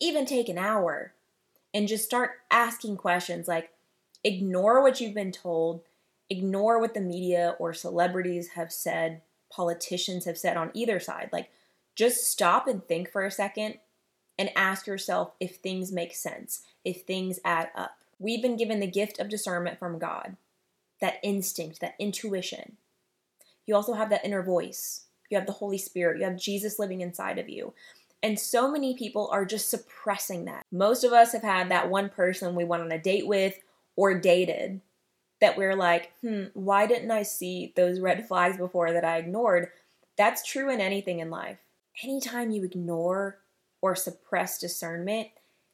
even 0.00 0.26
take 0.26 0.48
an 0.48 0.58
hour, 0.58 1.12
and 1.72 1.86
just 1.86 2.04
start 2.04 2.32
asking 2.50 2.96
questions 2.96 3.46
like 3.46 3.70
ignore 4.24 4.82
what 4.82 5.00
you've 5.00 5.14
been 5.14 5.32
told, 5.32 5.82
ignore 6.28 6.80
what 6.80 6.94
the 6.94 7.00
media 7.00 7.54
or 7.58 7.72
celebrities 7.72 8.50
have 8.50 8.72
said 8.72 9.22
politicians 9.54 10.24
have 10.24 10.38
said 10.38 10.56
on 10.56 10.70
either 10.74 10.98
side. 10.98 11.28
Like, 11.32 11.50
just 11.94 12.26
stop 12.30 12.66
and 12.66 12.86
think 12.86 13.10
for 13.10 13.24
a 13.24 13.30
second 13.30 13.78
and 14.38 14.50
ask 14.56 14.86
yourself 14.86 15.32
if 15.40 15.56
things 15.56 15.92
make 15.92 16.14
sense, 16.14 16.62
if 16.84 17.02
things 17.02 17.38
add 17.44 17.70
up. 17.76 17.96
We've 18.18 18.42
been 18.42 18.56
given 18.56 18.80
the 18.80 18.86
gift 18.86 19.18
of 19.18 19.28
discernment 19.28 19.78
from 19.78 19.98
God, 19.98 20.36
that 21.00 21.16
instinct, 21.22 21.80
that 21.80 21.94
intuition. 21.98 22.76
You 23.66 23.74
also 23.74 23.92
have 23.92 24.10
that 24.10 24.24
inner 24.24 24.42
voice. 24.42 25.04
You 25.28 25.36
have 25.36 25.46
the 25.46 25.52
Holy 25.52 25.78
Spirit. 25.78 26.18
You 26.18 26.24
have 26.24 26.36
Jesus 26.36 26.78
living 26.78 27.00
inside 27.00 27.38
of 27.38 27.48
you. 27.48 27.74
And 28.22 28.38
so 28.38 28.70
many 28.70 28.96
people 28.96 29.28
are 29.32 29.44
just 29.44 29.68
suppressing 29.68 30.44
that. 30.44 30.64
Most 30.70 31.04
of 31.04 31.12
us 31.12 31.32
have 31.32 31.42
had 31.42 31.70
that 31.70 31.90
one 31.90 32.08
person 32.08 32.54
we 32.54 32.64
went 32.64 32.82
on 32.82 32.92
a 32.92 32.98
date 32.98 33.26
with 33.26 33.58
or 33.96 34.18
dated 34.18 34.80
that 35.42 35.58
we're 35.58 35.74
like, 35.74 36.12
hmm, 36.20 36.44
why 36.54 36.86
didn't 36.86 37.10
I 37.10 37.24
see 37.24 37.72
those 37.74 37.98
red 37.98 38.28
flags 38.28 38.56
before 38.56 38.92
that 38.92 39.04
I 39.04 39.18
ignored? 39.18 39.70
That's 40.16 40.46
true 40.46 40.70
in 40.70 40.80
anything 40.80 41.18
in 41.18 41.30
life. 41.30 41.58
Anytime 42.04 42.52
you 42.52 42.62
ignore 42.62 43.38
or 43.80 43.96
suppress 43.96 44.60
discernment, 44.60 45.30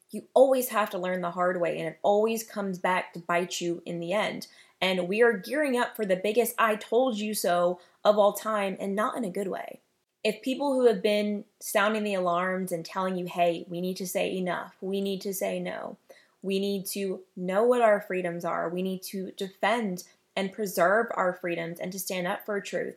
you 0.09 0.23
always 0.33 0.69
have 0.69 0.89
to 0.89 0.97
learn 0.97 1.21
the 1.21 1.29
hard 1.29 1.61
way 1.61 1.77
and 1.77 1.87
it 1.87 1.99
always 2.01 2.43
comes 2.43 2.79
back 2.79 3.13
to 3.13 3.19
bite 3.19 3.61
you 3.61 3.83
in 3.85 3.99
the 3.99 4.11
end. 4.11 4.47
And 4.81 5.07
we 5.07 5.21
are 5.21 5.37
gearing 5.37 5.77
up 5.77 5.95
for 5.95 6.03
the 6.03 6.15
biggest 6.15 6.55
I 6.57 6.75
told 6.75 7.19
you 7.19 7.35
so 7.35 7.79
of 8.03 8.17
all 8.17 8.33
time 8.33 8.75
and 8.79 8.95
not 8.95 9.17
in 9.17 9.23
a 9.23 9.29
good 9.29 9.49
way. 9.49 9.81
If 10.23 10.41
people 10.41 10.73
who 10.73 10.87
have 10.87 11.03
been 11.03 11.45
sounding 11.61 12.03
the 12.03 12.15
alarms 12.15 12.71
and 12.71 12.83
telling 12.83 13.17
you, 13.17 13.27
hey, 13.27 13.67
we 13.69 13.81
need 13.81 13.97
to 13.97 14.07
say 14.07 14.35
enough, 14.35 14.75
we 14.81 14.99
need 14.99 15.21
to 15.21 15.33
say 15.33 15.59
no, 15.59 15.97
we 16.41 16.59
need 16.59 16.85
to 16.87 17.21
know 17.35 17.63
what 17.63 17.81
our 17.81 18.01
freedoms 18.01 18.45
are. 18.45 18.69
We 18.69 18.81
need 18.81 19.03
to 19.03 19.31
defend 19.31 20.03
and 20.35 20.53
preserve 20.53 21.07
our 21.15 21.33
freedoms 21.33 21.79
and 21.79 21.91
to 21.91 21.99
stand 21.99 22.27
up 22.27 22.45
for 22.45 22.59
truth. 22.61 22.95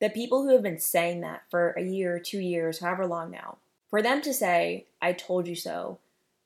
The 0.00 0.10
people 0.10 0.42
who 0.42 0.52
have 0.52 0.62
been 0.62 0.80
saying 0.80 1.20
that 1.20 1.44
for 1.50 1.70
a 1.70 1.82
year, 1.82 2.18
two 2.18 2.40
years, 2.40 2.80
however 2.80 3.06
long 3.06 3.30
now, 3.30 3.58
for 3.88 4.02
them 4.02 4.20
to 4.22 4.34
say, 4.34 4.86
I 5.00 5.12
told 5.12 5.46
you 5.46 5.54
so, 5.54 5.98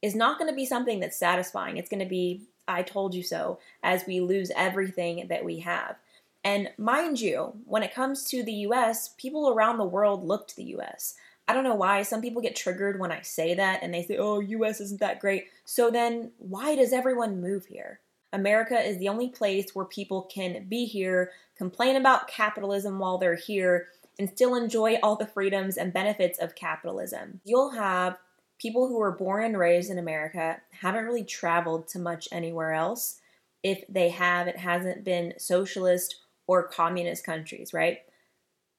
is 0.02 0.14
not 0.14 0.38
going 0.38 0.50
to 0.50 0.54
be 0.56 0.66
something 0.66 1.00
that's 1.00 1.16
satisfying. 1.16 1.76
It's 1.76 1.88
going 1.88 2.02
to 2.02 2.06
be, 2.06 2.42
I 2.68 2.82
told 2.82 3.14
you 3.14 3.22
so, 3.22 3.58
as 3.82 4.06
we 4.06 4.20
lose 4.20 4.52
everything 4.54 5.28
that 5.28 5.44
we 5.44 5.60
have. 5.60 5.96
And 6.44 6.70
mind 6.76 7.20
you, 7.20 7.54
when 7.64 7.82
it 7.82 7.94
comes 7.94 8.24
to 8.24 8.42
the 8.42 8.52
US, 8.52 9.14
people 9.16 9.48
around 9.48 9.78
the 9.78 9.84
world 9.84 10.24
look 10.26 10.46
to 10.48 10.56
the 10.56 10.76
US. 10.76 11.14
I 11.48 11.54
don't 11.54 11.64
know 11.64 11.74
why. 11.74 12.02
Some 12.02 12.20
people 12.20 12.42
get 12.42 12.54
triggered 12.54 13.00
when 13.00 13.10
I 13.10 13.22
say 13.22 13.54
that 13.54 13.82
and 13.82 13.92
they 13.92 14.02
say, 14.02 14.18
oh, 14.18 14.40
US 14.40 14.80
isn't 14.80 15.00
that 15.00 15.18
great. 15.18 15.46
So 15.64 15.90
then, 15.90 16.32
why 16.36 16.76
does 16.76 16.92
everyone 16.92 17.40
move 17.40 17.66
here? 17.66 18.00
America 18.32 18.78
is 18.78 18.98
the 18.98 19.08
only 19.08 19.30
place 19.30 19.74
where 19.74 19.86
people 19.86 20.22
can 20.22 20.66
be 20.68 20.84
here, 20.84 21.32
complain 21.56 21.96
about 21.96 22.28
capitalism 22.28 22.98
while 22.98 23.16
they're 23.16 23.34
here, 23.34 23.88
and 24.18 24.28
still 24.28 24.54
enjoy 24.54 24.98
all 25.02 25.16
the 25.16 25.26
freedoms 25.26 25.78
and 25.78 25.92
benefits 25.92 26.38
of 26.38 26.54
capitalism. 26.54 27.40
You'll 27.44 27.70
have 27.70 28.18
people 28.60 28.88
who 28.88 28.98
were 28.98 29.12
born 29.12 29.44
and 29.44 29.58
raised 29.58 29.90
in 29.90 29.98
America, 29.98 30.60
haven't 30.70 31.04
really 31.04 31.24
traveled 31.24 31.88
to 31.88 31.98
much 31.98 32.28
anywhere 32.30 32.72
else. 32.72 33.20
If 33.62 33.84
they 33.88 34.10
have, 34.10 34.48
it 34.48 34.58
hasn't 34.58 35.04
been 35.04 35.34
socialist 35.38 36.16
or 36.46 36.64
communist 36.64 37.24
countries, 37.24 37.72
right? 37.72 38.00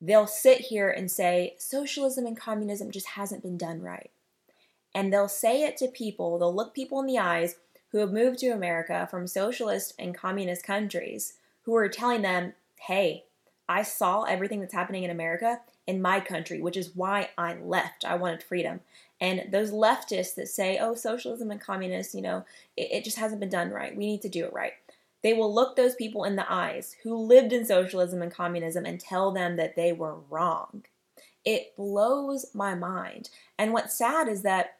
They'll 0.02 0.28
sit 0.28 0.62
here 0.62 0.90
and 0.90 1.12
say, 1.12 1.56
socialism 1.58 2.26
and 2.26 2.40
communism 2.40 2.92
just 2.92 3.08
hasn't 3.10 3.44
been 3.44 3.58
done 3.58 3.82
right. 3.82 4.12
And 4.96 5.14
they'll 5.14 5.28
say 5.28 5.64
it 5.64 5.78
to 5.78 5.88
people, 5.88 6.40
they'll 6.40 6.56
look 6.56 6.74
people 6.74 7.00
in 7.00 7.06
the 7.06 7.20
eyes 7.20 7.56
who 7.92 8.00
have 8.00 8.12
moved 8.12 8.40
to 8.40 8.50
America 8.50 9.08
from 9.10 9.28
socialist 9.28 9.94
and 10.00 10.16
communist 10.16 10.64
countries 10.64 11.34
who 11.64 11.76
are 11.76 11.90
telling 11.90 12.22
them, 12.22 12.54
hey, 12.88 13.26
I 13.68 13.84
saw 13.84 14.24
everything 14.24 14.62
that's 14.62 14.74
happening 14.74 15.04
in 15.04 15.12
America 15.12 15.60
in 15.86 16.02
my 16.02 16.20
country, 16.20 16.62
which 16.62 16.78
is 16.78 16.96
why 16.96 17.30
I 17.38 17.56
left. 17.56 18.06
I 18.06 18.16
wanted 18.16 18.44
freedom. 18.44 18.82
And 19.22 19.52
those 19.52 19.72
leftists 19.72 20.36
that 20.36 20.48
say, 20.48 20.78
oh, 20.80 20.96
socialism 20.96 21.52
and 21.52 21.60
communists, 21.60 22.16
you 22.16 22.22
know, 22.22 22.46
it, 22.78 22.90
it, 22.92 23.04
just 23.04 23.18
hasn't 23.18 23.40
been 23.40 23.50
done 23.50 23.70
right. 23.70 23.96
We 23.96 24.06
need 24.06 24.22
to 24.22 24.30
do 24.30 24.46
it 24.46 24.54
right. 24.54 24.74
They 25.22 25.34
will 25.34 25.54
look 25.54 25.76
those 25.76 25.96
people 25.96 26.24
in 26.24 26.36
the 26.36 26.52
eyes 26.52 26.96
who 27.04 27.16
lived 27.16 27.52
in 27.52 27.66
socialism 27.66 28.22
and 28.22 28.32
communism 28.32 28.86
and 28.86 29.00
tell 29.00 29.32
them 29.32 29.58
that 29.58 29.76
they 29.76 29.92
were 29.92 30.20
wrong. 30.30 30.84
It 31.44 31.76
blows 31.76 32.48
my 32.54 32.76
mind. 32.76 33.30
And 33.58 33.74
what's 33.74 33.98
sad 33.98 34.28
is 34.28 34.44
that 34.44 34.78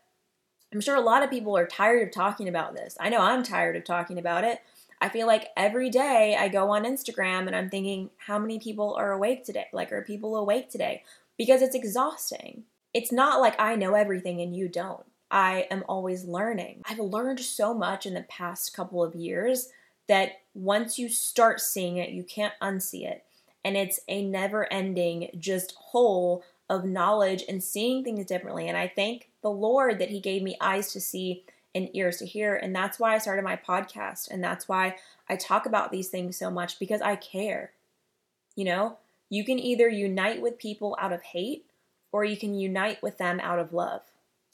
I'm 0.74 0.82
sure 0.82 0.96
a 0.96 1.02
lot 1.02 1.24
of 1.24 1.30
people 1.30 1.58
are 1.58 1.66
tired 1.66 2.08
of 2.08 2.14
talking 2.14 2.48
about 2.48 2.76
this. 2.76 2.96
I 3.00 3.10
know 3.10 3.22
I'm 3.22 3.44
tired 3.44 3.76
of 3.76 3.84
talking 3.84 4.20
about 4.20 4.44
it. 4.44 4.60
I 5.02 5.10
feel 5.10 5.28
like 5.28 5.50
every 5.58 5.90
day 5.90 6.36
I 6.40 6.48
go 6.50 6.70
on 6.72 6.84
Instagram 6.84 7.48
and 7.48 7.56
I'm 7.56 7.70
thinking, 7.70 8.10
how 8.18 8.38
many 8.38 8.60
people 8.60 8.96
are 8.96 9.12
awake 9.12 9.46
today? 9.46 9.68
Like, 9.74 9.92
are 9.92 10.04
people 10.04 10.36
awake 10.36 10.70
today? 10.70 11.04
Because 11.38 11.62
it's 11.62 11.76
exhausting. 11.76 12.64
It's 12.94 13.12
not 13.12 13.40
like 13.40 13.60
I 13.60 13.76
know 13.76 13.94
everything 13.96 14.42
and 14.42 14.56
you 14.56 14.68
don't. 14.68 15.06
I 15.32 15.68
am 15.72 15.84
always 15.88 16.26
learning. 16.26 16.82
I've 16.86 17.00
learned 17.00 17.40
so 17.40 17.74
much 17.74 18.06
in 18.06 18.14
the 18.14 18.24
past 18.24 18.74
couple 18.76 19.04
of 19.04 19.16
years 19.16 19.70
that 20.10 20.42
once 20.54 21.00
you 21.00 21.08
start 21.08 21.62
seeing 21.62 21.98
it, 21.98 22.10
you 22.10 22.24
can't 22.24 22.54
unsee 22.62 23.08
it. 23.08 23.24
And 23.64 23.78
it's 23.78 24.02
a 24.08 24.26
never 24.26 24.72
ending, 24.72 25.30
just 25.38 25.76
hole 25.76 26.44
of 26.70 26.84
knowledge 26.84 27.44
and 27.48 27.64
seeing 27.64 28.04
things 28.04 28.26
differently. 28.26 28.68
And 28.68 28.78
I 28.78 28.92
thank 28.94 29.30
the 29.42 29.50
Lord 29.50 30.00
that 30.00 30.10
He 30.10 30.20
gave 30.20 30.44
me 30.44 30.58
eyes 30.60 30.92
to 30.94 31.00
see 31.00 31.44
and 31.74 31.90
ears 31.94 32.18
to 32.18 32.26
hear. 32.26 32.56
And 32.56 32.76
that's 32.76 33.00
why 33.00 33.14
I 33.14 33.20
started 33.20 33.44
my 33.44 33.56
podcast. 33.56 34.30
And 34.30 34.44
that's 34.44 34.68
why 34.68 34.98
I 35.30 35.36
talk 35.36 35.66
about 35.66 35.92
these 35.92 36.10
things 36.10 36.38
so 36.38 36.50
much 36.50 36.80
because 36.80 37.02
I 37.02 37.16
care. 37.16 37.72
You 38.56 38.66
know, 38.66 38.98
you 39.30 39.46
can 39.46 39.60
either 39.60 39.88
unite 39.88 40.42
with 40.42 40.58
people 40.58 40.98
out 41.00 41.14
of 41.14 41.22
hate 41.22 41.66
or 42.12 42.26
you 42.26 42.38
can 42.38 42.56
unite 42.56 43.02
with 43.04 43.18
them 43.18 43.40
out 43.42 43.60
of 43.60 43.74
love. 43.74 44.02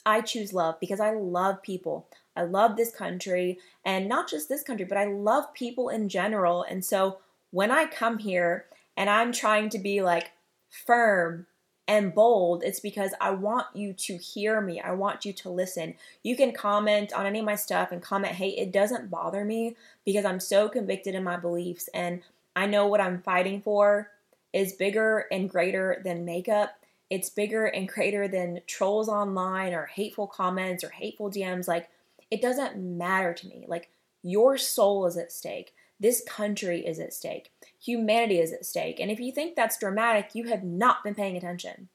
I 0.06 0.22
choose 0.22 0.54
love 0.54 0.80
because 0.80 1.00
I 1.00 1.12
love 1.12 1.64
people. 1.64 2.08
I 2.36 2.44
love 2.44 2.75
this 2.75 2.94
country 2.94 3.60
and 3.86 4.08
not 4.08 4.30
just 4.30 4.50
this 4.50 4.63
country, 4.63 4.86
but 4.86 4.98
I 4.98 5.06
love 5.06 5.54
people 5.54 5.89
in 5.89 6.10
general. 6.10 6.63
And 6.63 6.84
so 6.84 7.20
when 7.51 7.72
I 7.72 7.86
come 7.86 8.18
here 8.18 8.65
and 8.98 9.10
I'm 9.10 9.32
trying 9.32 9.70
to 9.70 9.80
be 9.80 10.01
like 10.01 10.32
firm 10.70 11.48
and 11.88 12.13
bold, 12.13 12.63
it's 12.63 12.80
because 12.80 13.13
I 13.22 13.32
want 13.32 13.68
you 13.74 13.94
to 13.94 14.18
hear 14.18 14.60
me. 14.60 14.82
I 14.82 14.92
want 14.92 15.24
you 15.24 15.34
to 15.34 15.50
listen. 15.50 15.96
You 16.24 16.36
can 16.36 16.51
comment 16.51 17.13
on 17.13 17.25
any 17.25 17.39
of 17.39 17.46
my 17.46 17.56
stuff 17.56 17.92
and 17.92 18.01
comment, 18.01 18.34
hey, 18.34 18.50
it 18.50 18.72
doesn't 18.72 19.12
bother 19.12 19.46
me 19.46 19.75
because 20.04 20.25
I'm 20.25 20.39
so 20.39 20.68
convicted 20.68 21.15
in 21.15 21.24
my 21.24 21.38
beliefs 21.38 21.88
and 21.94 22.22
I 22.56 22.65
know 22.65 22.88
what 22.88 23.01
I'm 23.01 23.22
fighting 23.22 23.62
for 23.62 24.12
is 24.54 24.74
bigger 24.74 25.25
and 25.32 25.50
greater 25.50 26.01
than 26.04 26.25
makeup. 26.25 26.75
It's 27.10 27.30
bigger 27.30 27.65
and 27.65 27.88
greater 27.88 28.27
than 28.27 28.62
trolls 28.65 29.10
online 29.10 29.74
or 29.74 29.86
hateful 29.86 30.27
comments 30.27 30.84
or 30.84 30.89
hateful 30.89 31.30
DMs. 31.30 31.68
Like, 31.68 31.89
it 32.32 32.41
doesn't 32.41 32.77
matter 32.77 33.34
to 33.34 33.48
me. 33.48 33.65
Like, 33.67 33.89
your 34.24 34.58
soul 34.58 35.05
is 35.05 35.17
at 35.17 35.32
stake. 35.32 35.74
This 36.00 36.24
country 36.27 36.86
is 36.86 37.00
at 37.00 37.13
stake. 37.13 37.51
Humanity 37.84 38.39
is 38.39 38.51
at 38.51 38.65
stake. 38.65 39.00
And 39.00 39.10
if 39.10 39.20
you 39.20 39.32
think 39.32 39.55
that's 39.55 39.77
dramatic, 39.77 40.32
you 40.34 40.46
have 40.46 40.63
not 40.63 41.03
been 41.03 41.15
paying 41.15 41.38
attention. 41.38 41.89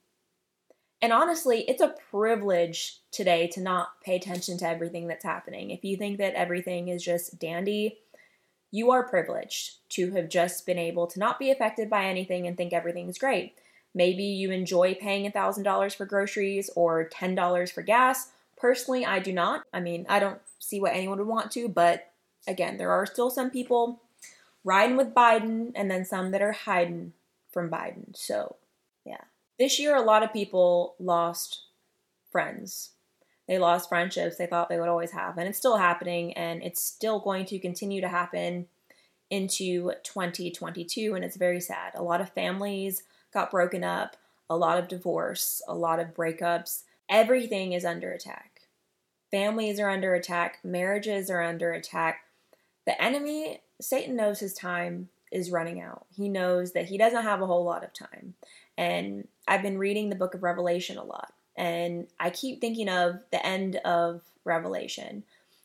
And 1.02 1.12
honestly, 1.12 1.64
it's 1.66 1.82
a 1.82 1.94
privilege 2.10 3.00
today 3.10 3.46
to 3.48 3.60
not 3.60 4.00
pay 4.04 4.16
attention 4.16 4.58
to 4.58 4.68
everything 4.68 5.08
that's 5.08 5.24
happening. 5.24 5.70
If 5.70 5.84
you 5.84 5.96
think 5.96 6.18
that 6.18 6.34
everything 6.34 6.88
is 6.88 7.02
just 7.02 7.38
dandy, 7.38 7.98
you 8.70 8.90
are 8.90 9.08
privileged 9.08 9.88
to 9.90 10.12
have 10.12 10.28
just 10.28 10.66
been 10.66 10.78
able 10.78 11.06
to 11.08 11.18
not 11.18 11.38
be 11.38 11.50
affected 11.50 11.90
by 11.90 12.04
anything 12.04 12.46
and 12.46 12.56
think 12.56 12.72
everything 12.72 13.08
is 13.08 13.18
great. 13.18 13.54
Maybe 13.94 14.22
you 14.22 14.50
enjoy 14.50 14.94
paying 14.94 15.30
$1,000 15.30 15.96
for 15.96 16.06
groceries 16.06 16.70
or 16.76 17.08
$10 17.08 17.72
for 17.72 17.82
gas. 17.82 18.30
Personally, 18.60 19.06
I 19.06 19.20
do 19.20 19.32
not. 19.32 19.64
I 19.72 19.80
mean, 19.80 20.04
I 20.08 20.18
don't 20.20 20.40
see 20.58 20.80
what 20.80 20.94
anyone 20.94 21.18
would 21.18 21.26
want 21.26 21.50
to, 21.52 21.68
but 21.68 22.12
again, 22.46 22.76
there 22.76 22.90
are 22.90 23.06
still 23.06 23.30
some 23.30 23.50
people 23.50 24.02
riding 24.64 24.96
with 24.96 25.14
Biden 25.14 25.72
and 25.74 25.90
then 25.90 26.04
some 26.04 26.30
that 26.32 26.42
are 26.42 26.52
hiding 26.52 27.14
from 27.50 27.70
Biden. 27.70 28.14
So, 28.14 28.56
yeah. 29.04 29.22
This 29.58 29.78
year, 29.78 29.96
a 29.96 30.02
lot 30.02 30.22
of 30.22 30.32
people 30.32 30.94
lost 30.98 31.62
friends. 32.30 32.90
They 33.48 33.58
lost 33.58 33.88
friendships 33.88 34.36
they 34.36 34.46
thought 34.46 34.68
they 34.68 34.78
would 34.78 34.88
always 34.88 35.10
have. 35.10 35.36
And 35.38 35.48
it's 35.48 35.58
still 35.58 35.78
happening, 35.78 36.34
and 36.34 36.62
it's 36.62 36.82
still 36.82 37.18
going 37.18 37.46
to 37.46 37.58
continue 37.58 38.00
to 38.00 38.08
happen 38.08 38.66
into 39.30 39.92
2022. 40.04 41.14
And 41.14 41.24
it's 41.24 41.36
very 41.36 41.60
sad. 41.60 41.92
A 41.94 42.02
lot 42.02 42.20
of 42.20 42.30
families 42.30 43.02
got 43.32 43.50
broken 43.50 43.84
up, 43.84 44.16
a 44.48 44.56
lot 44.56 44.78
of 44.78 44.88
divorce, 44.88 45.62
a 45.66 45.74
lot 45.74 45.98
of 45.98 46.14
breakups. 46.14 46.82
Everything 47.08 47.72
is 47.72 47.84
under 47.84 48.12
attack. 48.12 48.49
Families 49.30 49.78
are 49.78 49.90
under 49.90 50.14
attack, 50.14 50.58
marriages 50.64 51.30
are 51.30 51.42
under 51.42 51.72
attack, 51.72 52.24
the 52.86 53.00
enemy, 53.00 53.60
Satan 53.80 54.16
knows 54.16 54.40
his 54.40 54.54
time 54.54 55.08
is 55.30 55.50
running 55.50 55.80
out. 55.80 56.06
He 56.14 56.28
knows 56.28 56.72
that 56.72 56.86
he 56.86 56.98
doesn't 56.98 57.22
have 57.22 57.40
a 57.40 57.46
whole 57.46 57.64
lot 57.64 57.84
of 57.84 57.92
time. 57.92 58.34
And 58.76 59.28
I've 59.46 59.62
been 59.62 59.78
reading 59.78 60.08
the 60.08 60.16
book 60.16 60.34
of 60.34 60.42
Revelation 60.42 60.98
a 60.98 61.04
lot. 61.04 61.32
And 61.56 62.06
I 62.18 62.30
keep 62.30 62.60
thinking 62.60 62.88
of 62.88 63.22
the 63.30 63.44
end 63.44 63.76
of 63.76 64.22
Revelation. 64.44 65.24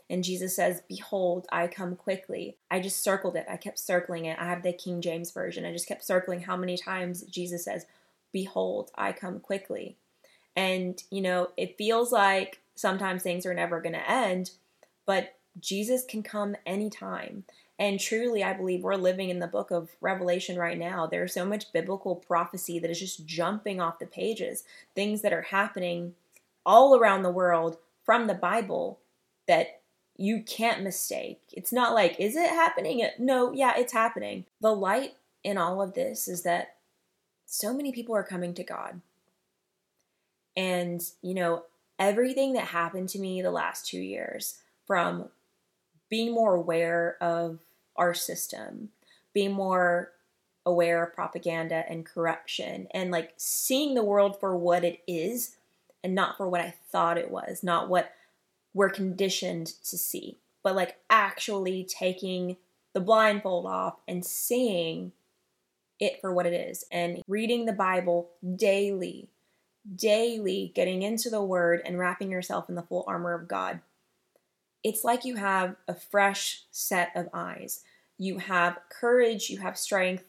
And 0.10 0.24
Jesus 0.24 0.55
says, 0.55 0.84
Behold, 0.88 1.48
I 1.51 1.67
come 1.67 1.95
quickly. 1.95 2.57
I 2.69 2.79
just 2.79 3.03
circled 3.03 3.36
it. 3.36 3.45
I 3.50 3.57
kept 3.57 3.79
circling 3.79 4.25
it. 4.25 4.38
I 4.39 4.45
have 4.45 4.62
the 4.62 4.74
King 4.74 5.01
James 5.01 5.31
Version. 5.31 5.65
I 5.65 5.72
just 5.72 5.88
kept 5.88 6.03
circling 6.03 6.41
how 6.41 6.55
many 6.55 6.77
times 6.77 7.24
Jesus 7.24 7.65
says, 7.65 7.86
Behold, 8.31 8.91
I 8.95 9.13
come 9.13 9.39
quickly. 9.39 9.95
And, 10.55 11.01
you 11.10 11.22
know, 11.22 11.50
it 11.57 11.77
feels 11.77 12.12
like 12.12 12.60
sometimes 12.75 13.24
things 13.24 13.46
are 13.46 13.53
never 13.53 13.82
going 13.82 13.94
to 13.94 14.10
end, 14.10 14.51
but 15.05 15.36
Jesus 15.60 16.03
can 16.03 16.22
come 16.22 16.55
anytime. 16.65 17.46
And 17.77 18.00
truly, 18.00 18.44
I 18.44 18.53
believe 18.53 18.84
we're 18.84 18.96
living 18.96 19.29
in 19.29 19.39
the 19.39 19.48
book 19.48 19.72
of 19.72 19.96
Revelation 20.00 20.58
right 20.58 20.77
now. 20.77 21.08
There's 21.08 21.34
so 21.34 21.46
much 21.46 21.74
biblical 21.74 22.15
prophecy 22.15 22.79
that 22.79 22.89
is 22.89 23.00
just 23.00 23.25
jumping 23.25 23.82
off 23.82 24.00
the 24.00 24.05
pages, 24.05 24.63
things 24.96 25.22
that 25.22 25.34
are 25.34 25.44
happening 25.44 26.13
all 26.65 26.96
around 26.96 27.24
the 27.24 27.32
world 27.32 27.77
from 28.03 28.27
the 28.27 28.34
Bible 28.34 29.00
that 29.48 29.82
you 30.17 30.41
can't 30.41 30.84
mistake. 30.84 31.41
It's 31.51 31.74
not 31.74 31.94
like, 31.94 32.17
is 32.20 32.36
it 32.36 32.50
happening? 32.50 33.05
No, 33.20 33.51
yeah, 33.51 33.74
it's 33.77 33.94
happening. 33.94 34.46
The 34.62 34.74
light 34.74 35.15
in 35.44 35.58
all 35.58 35.82
of 35.82 35.94
this 35.94 36.27
is 36.27 36.44
that 36.44 36.75
so 37.46 37.74
many 37.74 37.91
people 37.91 38.15
are 38.15 38.24
coming 38.24 38.53
to 38.53 38.63
God. 38.63 39.01
And, 40.55 41.01
you 41.22 41.34
know, 41.34 41.63
everything 42.00 42.54
that 42.54 42.66
happened 42.66 43.10
to 43.10 43.20
me 43.20 43.42
the 43.42 43.52
last 43.52 43.88
two 43.88 44.00
years 44.00 44.60
from 44.86 45.30
being 46.10 46.34
more 46.34 46.56
aware 46.56 47.18
of 47.22 47.60
our 47.96 48.14
system, 48.14 48.90
being 49.34 49.52
more 49.52 50.12
aware 50.66 51.04
of 51.04 51.14
propaganda 51.14 51.84
and 51.88 52.06
corruption, 52.06 52.88
and 52.92 53.12
like 53.12 53.34
seeing 53.38 53.94
the 53.94 54.04
world 54.04 54.40
for 54.40 54.56
what 54.56 54.84
it 54.84 55.02
is 55.08 55.56
and 56.04 56.14
not 56.14 56.38
for 56.38 56.48
what 56.50 56.62
I 56.62 56.75
thought 56.92 57.18
it 57.18 57.32
was, 57.32 57.64
not 57.64 57.90
what 57.90 58.12
we're 58.74 58.90
conditioned 58.90 59.68
to 59.86 59.98
see, 59.98 60.38
but 60.64 60.75
like 60.75 60.98
actually 61.10 61.84
taking 61.84 62.58
the 62.94 63.00
blindfold 63.00 63.66
off 63.66 63.96
and 64.08 64.25
seeing 64.25 65.12
it 66.00 66.20
for 66.22 66.34
what 66.34 66.46
it 66.46 66.54
is 66.54 66.84
and 66.92 67.22
reading 67.28 67.66
the 67.66 67.74
Bible 67.74 68.30
daily, 68.56 69.30
daily, 69.96 70.72
getting 70.75 71.01
into 71.01 71.30
the 71.30 71.44
Word 71.44 71.82
and 71.86 72.00
wrapping 72.00 72.32
yourself 72.32 72.70
in 72.70 72.75
the 72.75 72.82
full 72.82 73.04
armor 73.08 73.34
of 73.34 73.48
God. 73.48 73.80
It's 74.84 75.04
like 75.04 75.25
you 75.25 75.36
have 75.36 75.75
a 75.88 75.96
fresh 75.96 76.63
set 76.72 77.12
of 77.15 77.30
eyes. 77.34 77.84
You 78.18 78.38
have 78.38 78.77
courage, 78.89 79.50
you 79.50 79.60
have 79.60 79.77
strength. 79.77 80.24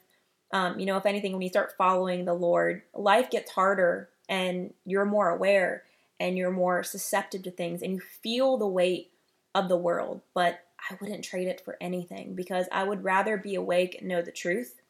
Um, 0.53 0.79
you 0.79 0.87
know, 0.87 0.97
if 0.97 1.07
anything, 1.07 1.33
when 1.33 1.43
you 1.43 1.49
start 1.49 1.75
following 1.77 2.25
the 2.25 2.35
Lord, 2.35 2.83
life 2.95 3.31
gets 3.31 3.51
harder 3.51 4.09
and 4.29 4.73
you're 4.85 5.05
more 5.05 5.29
aware 5.29 5.85
and 6.19 6.37
you're 6.37 6.51
more 6.51 6.83
susceptible 6.83 7.45
to 7.45 7.51
things 7.51 7.83
and 7.83 7.93
you 7.93 8.01
feel 8.01 8.57
the 8.57 8.67
weight 8.67 9.11
of 9.55 9.69
the 9.69 9.77
world. 9.77 10.23
But 10.35 10.61
I 10.91 10.97
wouldn't 11.01 11.25
trade 11.25 11.49
it 11.49 11.61
for 11.61 11.77
anything 11.81 12.35
because 12.35 12.67
I 12.73 12.85
would 12.85 13.05
rather 13.05 13.37
be 13.37 13.55
awake 13.55 13.97
and 13.99 14.09
know 14.09 14.23
the 14.23 14.33
truth 14.33 14.81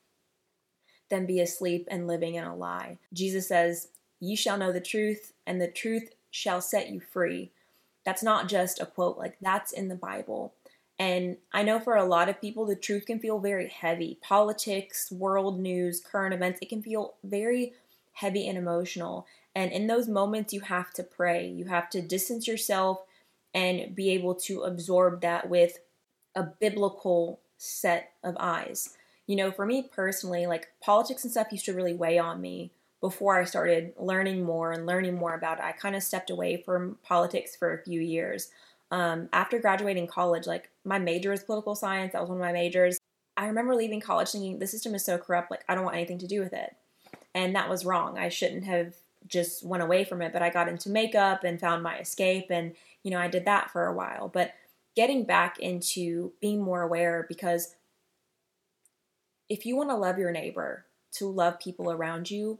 than 1.08 1.26
be 1.26 1.40
asleep 1.40 1.86
and 1.90 2.06
living 2.06 2.34
in 2.34 2.44
a 2.44 2.54
lie. 2.54 2.98
Jesus 3.12 3.48
says, 3.48 3.88
"You 4.20 4.36
shall 4.36 4.58
know 4.58 4.72
the 4.72 4.80
truth, 4.80 5.32
and 5.46 5.60
the 5.60 5.68
truth 5.68 6.14
shall 6.30 6.60
set 6.60 6.90
you 6.90 7.00
free. 7.00 7.50
That's 8.04 8.22
not 8.22 8.48
just 8.48 8.80
a 8.80 8.86
quote, 8.86 9.18
like, 9.18 9.36
that's 9.40 9.72
in 9.72 9.88
the 9.88 9.94
Bible. 9.96 10.54
And 10.98 11.36
I 11.52 11.62
know 11.62 11.78
for 11.78 11.96
a 11.96 12.04
lot 12.04 12.28
of 12.28 12.40
people, 12.40 12.64
the 12.64 12.76
truth 12.76 13.06
can 13.06 13.18
feel 13.18 13.38
very 13.38 13.68
heavy. 13.68 14.18
Politics, 14.22 15.10
world 15.10 15.60
news, 15.60 16.00
current 16.00 16.32
events, 16.32 16.58
it 16.62 16.68
can 16.68 16.82
feel 16.82 17.14
very 17.22 17.74
heavy 18.12 18.48
and 18.48 18.56
emotional. 18.56 19.26
And 19.54 19.72
in 19.72 19.88
those 19.88 20.08
moments, 20.08 20.52
you 20.52 20.60
have 20.60 20.92
to 20.94 21.02
pray. 21.02 21.46
You 21.46 21.66
have 21.66 21.90
to 21.90 22.00
distance 22.00 22.46
yourself 22.46 23.02
and 23.52 23.94
be 23.94 24.10
able 24.10 24.34
to 24.34 24.62
absorb 24.62 25.20
that 25.20 25.50
with 25.50 25.78
a 26.34 26.42
biblical 26.44 27.40
set 27.58 28.12
of 28.22 28.36
eyes. 28.38 28.90
You 29.26 29.36
know, 29.36 29.50
for 29.50 29.66
me 29.66 29.82
personally, 29.82 30.46
like 30.46 30.68
politics 30.80 31.24
and 31.24 31.30
stuff 31.30 31.48
used 31.50 31.64
to 31.66 31.74
really 31.74 31.94
weigh 31.94 32.18
on 32.18 32.40
me 32.40 32.70
before 33.06 33.38
I 33.38 33.44
started 33.44 33.92
learning 34.00 34.42
more 34.42 34.72
and 34.72 34.84
learning 34.84 35.14
more 35.14 35.32
about 35.32 35.58
it. 35.58 35.64
I 35.64 35.70
kind 35.70 35.94
of 35.94 36.02
stepped 36.02 36.28
away 36.28 36.56
from 36.56 36.98
politics 37.04 37.54
for 37.54 37.72
a 37.72 37.84
few 37.84 38.00
years. 38.00 38.50
Um, 38.90 39.28
after 39.32 39.60
graduating 39.60 40.08
college, 40.08 40.44
like 40.44 40.70
my 40.84 40.98
major 40.98 41.32
is 41.32 41.44
political 41.44 41.76
science, 41.76 42.14
that 42.14 42.20
was 42.20 42.28
one 42.28 42.40
of 42.40 42.44
my 42.44 42.50
majors. 42.50 42.98
I 43.36 43.46
remember 43.46 43.76
leaving 43.76 44.00
college 44.00 44.32
thinking 44.32 44.58
the 44.58 44.66
system 44.66 44.92
is 44.96 45.04
so 45.04 45.18
corrupt, 45.18 45.52
like 45.52 45.62
I 45.68 45.76
don't 45.76 45.84
want 45.84 45.94
anything 45.94 46.18
to 46.18 46.26
do 46.26 46.40
with 46.40 46.52
it. 46.52 46.74
And 47.32 47.54
that 47.54 47.70
was 47.70 47.84
wrong. 47.84 48.18
I 48.18 48.28
shouldn't 48.28 48.64
have 48.64 48.96
just 49.28 49.64
went 49.64 49.84
away 49.84 50.02
from 50.02 50.20
it, 50.20 50.32
but 50.32 50.42
I 50.42 50.50
got 50.50 50.66
into 50.66 50.90
makeup 50.90 51.44
and 51.44 51.60
found 51.60 51.84
my 51.84 51.98
escape 51.98 52.46
and 52.50 52.74
you 53.04 53.12
know, 53.12 53.20
I 53.20 53.28
did 53.28 53.44
that 53.44 53.70
for 53.70 53.86
a 53.86 53.94
while. 53.94 54.26
But 54.26 54.52
getting 54.96 55.22
back 55.22 55.60
into 55.60 56.32
being 56.40 56.60
more 56.60 56.82
aware 56.82 57.24
because 57.28 57.76
if 59.48 59.64
you 59.64 59.76
want 59.76 59.90
to 59.90 59.96
love 59.96 60.18
your 60.18 60.32
neighbor, 60.32 60.86
to 61.12 61.30
love 61.30 61.60
people 61.60 61.90
around 61.90 62.30
you, 62.30 62.58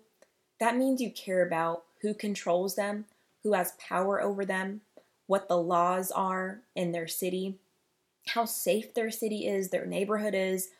that 0.60 0.76
means 0.76 1.00
you 1.00 1.10
care 1.10 1.46
about 1.46 1.84
who 2.00 2.14
controls 2.14 2.76
them, 2.76 3.06
who 3.42 3.52
has 3.52 3.72
power 3.78 4.20
over 4.20 4.44
them, 4.44 4.80
what 5.26 5.48
the 5.48 5.58
laws 5.58 6.10
are 6.10 6.60
in 6.75 6.92
their 6.92 7.08
city, 7.08 7.56
how 8.28 8.44
safe 8.44 8.94
their 8.94 9.10
city 9.10 9.46
is, 9.46 9.70
their 9.70 9.86
neighborhood 9.86 10.34
is, 10.34 10.70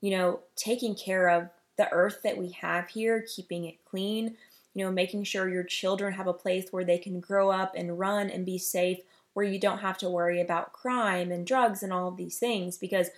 you 0.00 0.10
know, 0.10 0.40
taking 0.56 0.94
care 0.94 1.28
of 1.28 1.48
the 1.76 1.90
earth 1.90 2.20
that 2.22 2.36
we 2.36 2.50
have 2.50 2.88
here, 2.88 3.24
keeping 3.34 3.64
it 3.64 3.84
clean, 3.84 4.36
you 4.74 4.84
know, 4.84 4.90
making 4.90 5.24
sure 5.24 5.48
your 5.48 5.64
children 5.64 6.12
have 6.12 6.26
a 6.26 6.32
place 6.32 6.66
where 6.70 6.84
they 6.84 6.98
can 6.98 7.20
grow 7.20 7.50
up 7.50 7.74
and 7.76 7.98
run 7.98 8.30
and 8.30 8.46
be 8.46 8.58
safe, 8.58 8.98
where 9.34 9.46
you 9.46 9.58
don't 9.58 9.78
have 9.78 9.98
to 9.98 10.10
worry 10.10 10.40
about 10.40 10.72
crime 10.72 11.30
and 11.32 11.46
drugs 11.46 11.82
and 11.82 11.92
all 11.92 12.08
of 12.08 12.16
these 12.16 12.38
things 12.38 12.76
because 12.76 13.08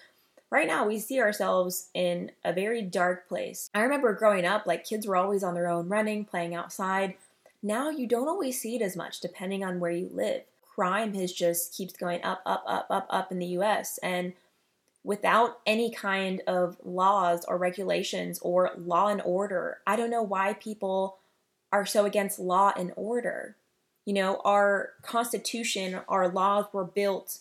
right 0.54 0.68
now 0.68 0.86
we 0.86 1.00
see 1.00 1.20
ourselves 1.20 1.88
in 1.94 2.30
a 2.44 2.52
very 2.52 2.80
dark 2.80 3.28
place. 3.28 3.68
I 3.74 3.80
remember 3.80 4.12
growing 4.12 4.46
up, 4.46 4.66
like 4.68 4.84
kids 4.84 5.04
were 5.04 5.16
always 5.16 5.42
on 5.42 5.54
their 5.54 5.66
own 5.66 5.88
running, 5.88 6.24
playing 6.24 6.54
outside. 6.54 7.16
Now 7.60 7.90
you 7.90 8.06
don't 8.06 8.28
always 8.28 8.60
see 8.60 8.76
it 8.76 8.82
as 8.82 8.94
much 8.94 9.18
depending 9.18 9.64
on 9.64 9.80
where 9.80 9.90
you 9.90 10.08
live. 10.12 10.42
Crime 10.62 11.12
has 11.14 11.32
just 11.32 11.76
keeps 11.76 11.94
going 11.94 12.22
up, 12.22 12.40
up, 12.46 12.62
up, 12.68 12.86
up, 12.88 13.06
up 13.10 13.32
in 13.32 13.40
the 13.40 13.48
US. 13.58 13.98
And 13.98 14.32
without 15.02 15.58
any 15.66 15.90
kind 15.90 16.40
of 16.46 16.76
laws 16.84 17.44
or 17.48 17.58
regulations 17.58 18.38
or 18.38 18.70
law 18.78 19.08
and 19.08 19.22
order, 19.22 19.78
I 19.88 19.96
don't 19.96 20.10
know 20.10 20.22
why 20.22 20.52
people 20.52 21.18
are 21.72 21.84
so 21.84 22.04
against 22.04 22.38
law 22.38 22.72
and 22.76 22.92
order. 22.94 23.56
You 24.04 24.12
know, 24.12 24.40
our 24.44 24.90
Constitution, 25.02 26.02
our 26.08 26.28
laws 26.28 26.66
were 26.72 26.84
built 26.84 27.40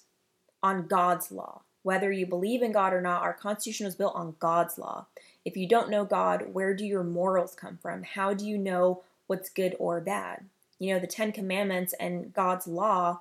on 0.64 0.88
God's 0.88 1.32
law 1.32 1.62
whether 1.84 2.12
you 2.12 2.26
believe 2.26 2.62
in 2.62 2.72
God 2.72 2.94
or 2.94 3.02
not, 3.02 3.22
our 3.22 3.34
Constitution 3.34 3.86
was 3.86 3.96
built 3.96 4.16
on 4.16 4.36
God's 4.40 4.78
law. 4.78 5.06
If 5.46 5.58
you 5.58 5.68
don't 5.68 5.90
know 5.90 6.06
God, 6.06 6.54
where 6.54 6.74
do 6.74 6.86
your 6.86 7.04
morals 7.04 7.54
come 7.54 7.78
from? 7.82 8.04
How 8.04 8.34
do 8.34 8.48
you 8.48 8.58
know 8.58 9.04
what's 9.28 9.50
good 9.50 9.76
or 9.78 10.00
bad? 10.00 10.46
You 10.80 10.94
know, 10.94 11.00
the 11.00 11.08
Ten 11.08 11.32
Commandments 11.32 11.94
and 12.00 12.34
God's 12.34 12.68
law 12.68 13.20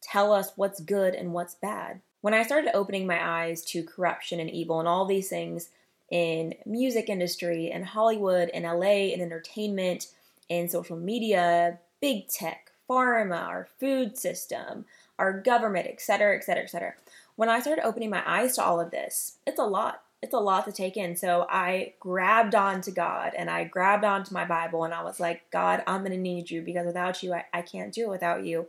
tell 0.00 0.32
us 0.32 0.52
what's 0.56 0.80
good 0.80 1.14
and 1.14 1.32
what's 1.32 1.54
bad. 1.54 2.00
When 2.20 2.34
I 2.34 2.42
started 2.42 2.76
opening 2.76 3.06
my 3.06 3.44
eyes 3.44 3.64
to 3.66 3.84
corruption 3.84 4.40
and 4.40 4.50
evil 4.50 4.80
and 4.80 4.88
all 4.88 5.06
these 5.06 5.28
things 5.28 5.70
in 6.10 6.54
music 6.66 7.08
industry 7.08 7.70
and 7.70 7.84
Hollywood 7.84 8.50
and 8.52 8.64
LA 8.64 9.12
and 9.12 9.22
entertainment 9.22 10.08
and 10.50 10.70
social 10.70 10.96
media, 10.96 11.78
big 12.00 12.28
tech, 12.28 12.72
pharma, 12.90 13.46
our 13.46 13.68
food 13.78 14.18
system, 14.18 14.84
our 15.18 15.40
government, 15.40 15.86
etc., 15.86 16.36
etc., 16.36 16.64
etc 16.64 16.94
when 17.36 17.48
I 17.48 17.60
started 17.60 17.84
opening 17.84 18.10
my 18.10 18.22
eyes 18.26 18.56
to 18.56 18.64
all 18.64 18.80
of 18.80 18.90
this, 18.90 19.38
it's 19.46 19.58
a 19.58 19.64
lot. 19.64 20.02
It's 20.22 20.34
a 20.34 20.38
lot 20.38 20.66
to 20.66 20.72
take 20.72 20.96
in. 20.96 21.16
So 21.16 21.46
I 21.50 21.94
grabbed 21.98 22.54
on 22.54 22.80
to 22.82 22.92
God 22.92 23.32
and 23.36 23.50
I 23.50 23.64
grabbed 23.64 24.04
onto 24.04 24.32
my 24.32 24.44
Bible 24.44 24.84
and 24.84 24.94
I 24.94 25.02
was 25.02 25.18
like, 25.18 25.50
God, 25.50 25.82
I'm 25.86 26.02
going 26.02 26.12
to 26.12 26.18
need 26.18 26.50
you 26.50 26.62
because 26.62 26.86
without 26.86 27.22
you, 27.22 27.34
I, 27.34 27.44
I 27.52 27.62
can't 27.62 27.92
do 27.92 28.04
it 28.04 28.10
without 28.10 28.44
you. 28.44 28.68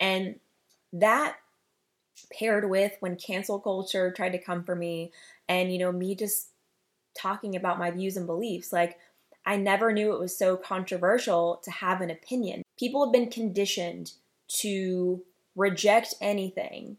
And 0.00 0.40
that 0.92 1.36
paired 2.36 2.68
with 2.68 2.96
when 2.98 3.14
cancel 3.14 3.60
culture 3.60 4.10
tried 4.10 4.32
to 4.32 4.38
come 4.38 4.64
for 4.64 4.74
me 4.74 5.12
and, 5.48 5.72
you 5.72 5.78
know, 5.78 5.92
me 5.92 6.16
just 6.16 6.48
talking 7.16 7.54
about 7.54 7.78
my 7.78 7.92
views 7.92 8.16
and 8.16 8.26
beliefs, 8.26 8.72
like, 8.72 8.98
I 9.46 9.56
never 9.56 9.92
knew 9.92 10.12
it 10.12 10.20
was 10.20 10.36
so 10.36 10.56
controversial 10.56 11.60
to 11.64 11.70
have 11.70 12.00
an 12.00 12.10
opinion. 12.10 12.62
People 12.78 13.04
have 13.04 13.12
been 13.12 13.30
conditioned 13.30 14.12
to 14.48 15.22
reject 15.54 16.14
anything 16.20 16.96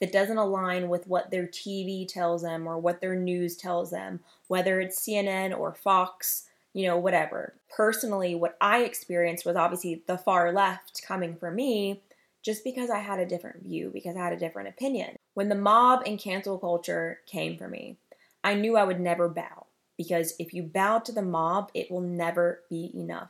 that 0.00 0.12
doesn't 0.12 0.38
align 0.38 0.88
with 0.88 1.06
what 1.06 1.30
their 1.30 1.46
TV 1.46 2.08
tells 2.08 2.42
them 2.42 2.66
or 2.66 2.78
what 2.78 3.00
their 3.00 3.14
news 3.14 3.56
tells 3.56 3.90
them, 3.90 4.20
whether 4.48 4.80
it's 4.80 5.00
CNN 5.00 5.56
or 5.56 5.74
Fox, 5.74 6.46
you 6.72 6.86
know, 6.86 6.96
whatever. 6.96 7.54
Personally, 7.74 8.34
what 8.34 8.56
I 8.60 8.80
experienced 8.80 9.44
was 9.44 9.56
obviously 9.56 10.02
the 10.06 10.18
far 10.18 10.52
left 10.52 11.02
coming 11.06 11.36
for 11.36 11.50
me 11.50 12.00
just 12.42 12.64
because 12.64 12.88
I 12.88 13.00
had 13.00 13.18
a 13.18 13.26
different 13.26 13.62
view, 13.62 13.90
because 13.92 14.16
I 14.16 14.20
had 14.20 14.32
a 14.32 14.38
different 14.38 14.70
opinion. 14.70 15.16
When 15.34 15.50
the 15.50 15.54
mob 15.54 16.02
and 16.06 16.18
cancel 16.18 16.58
culture 16.58 17.20
came 17.26 17.58
for 17.58 17.68
me, 17.68 17.98
I 18.42 18.54
knew 18.54 18.76
I 18.76 18.84
would 18.84 19.00
never 19.00 19.28
bow 19.28 19.66
because 19.98 20.32
if 20.38 20.54
you 20.54 20.62
bow 20.62 21.00
to 21.00 21.12
the 21.12 21.20
mob, 21.20 21.70
it 21.74 21.90
will 21.90 22.00
never 22.00 22.62
be 22.70 22.90
enough. 22.94 23.28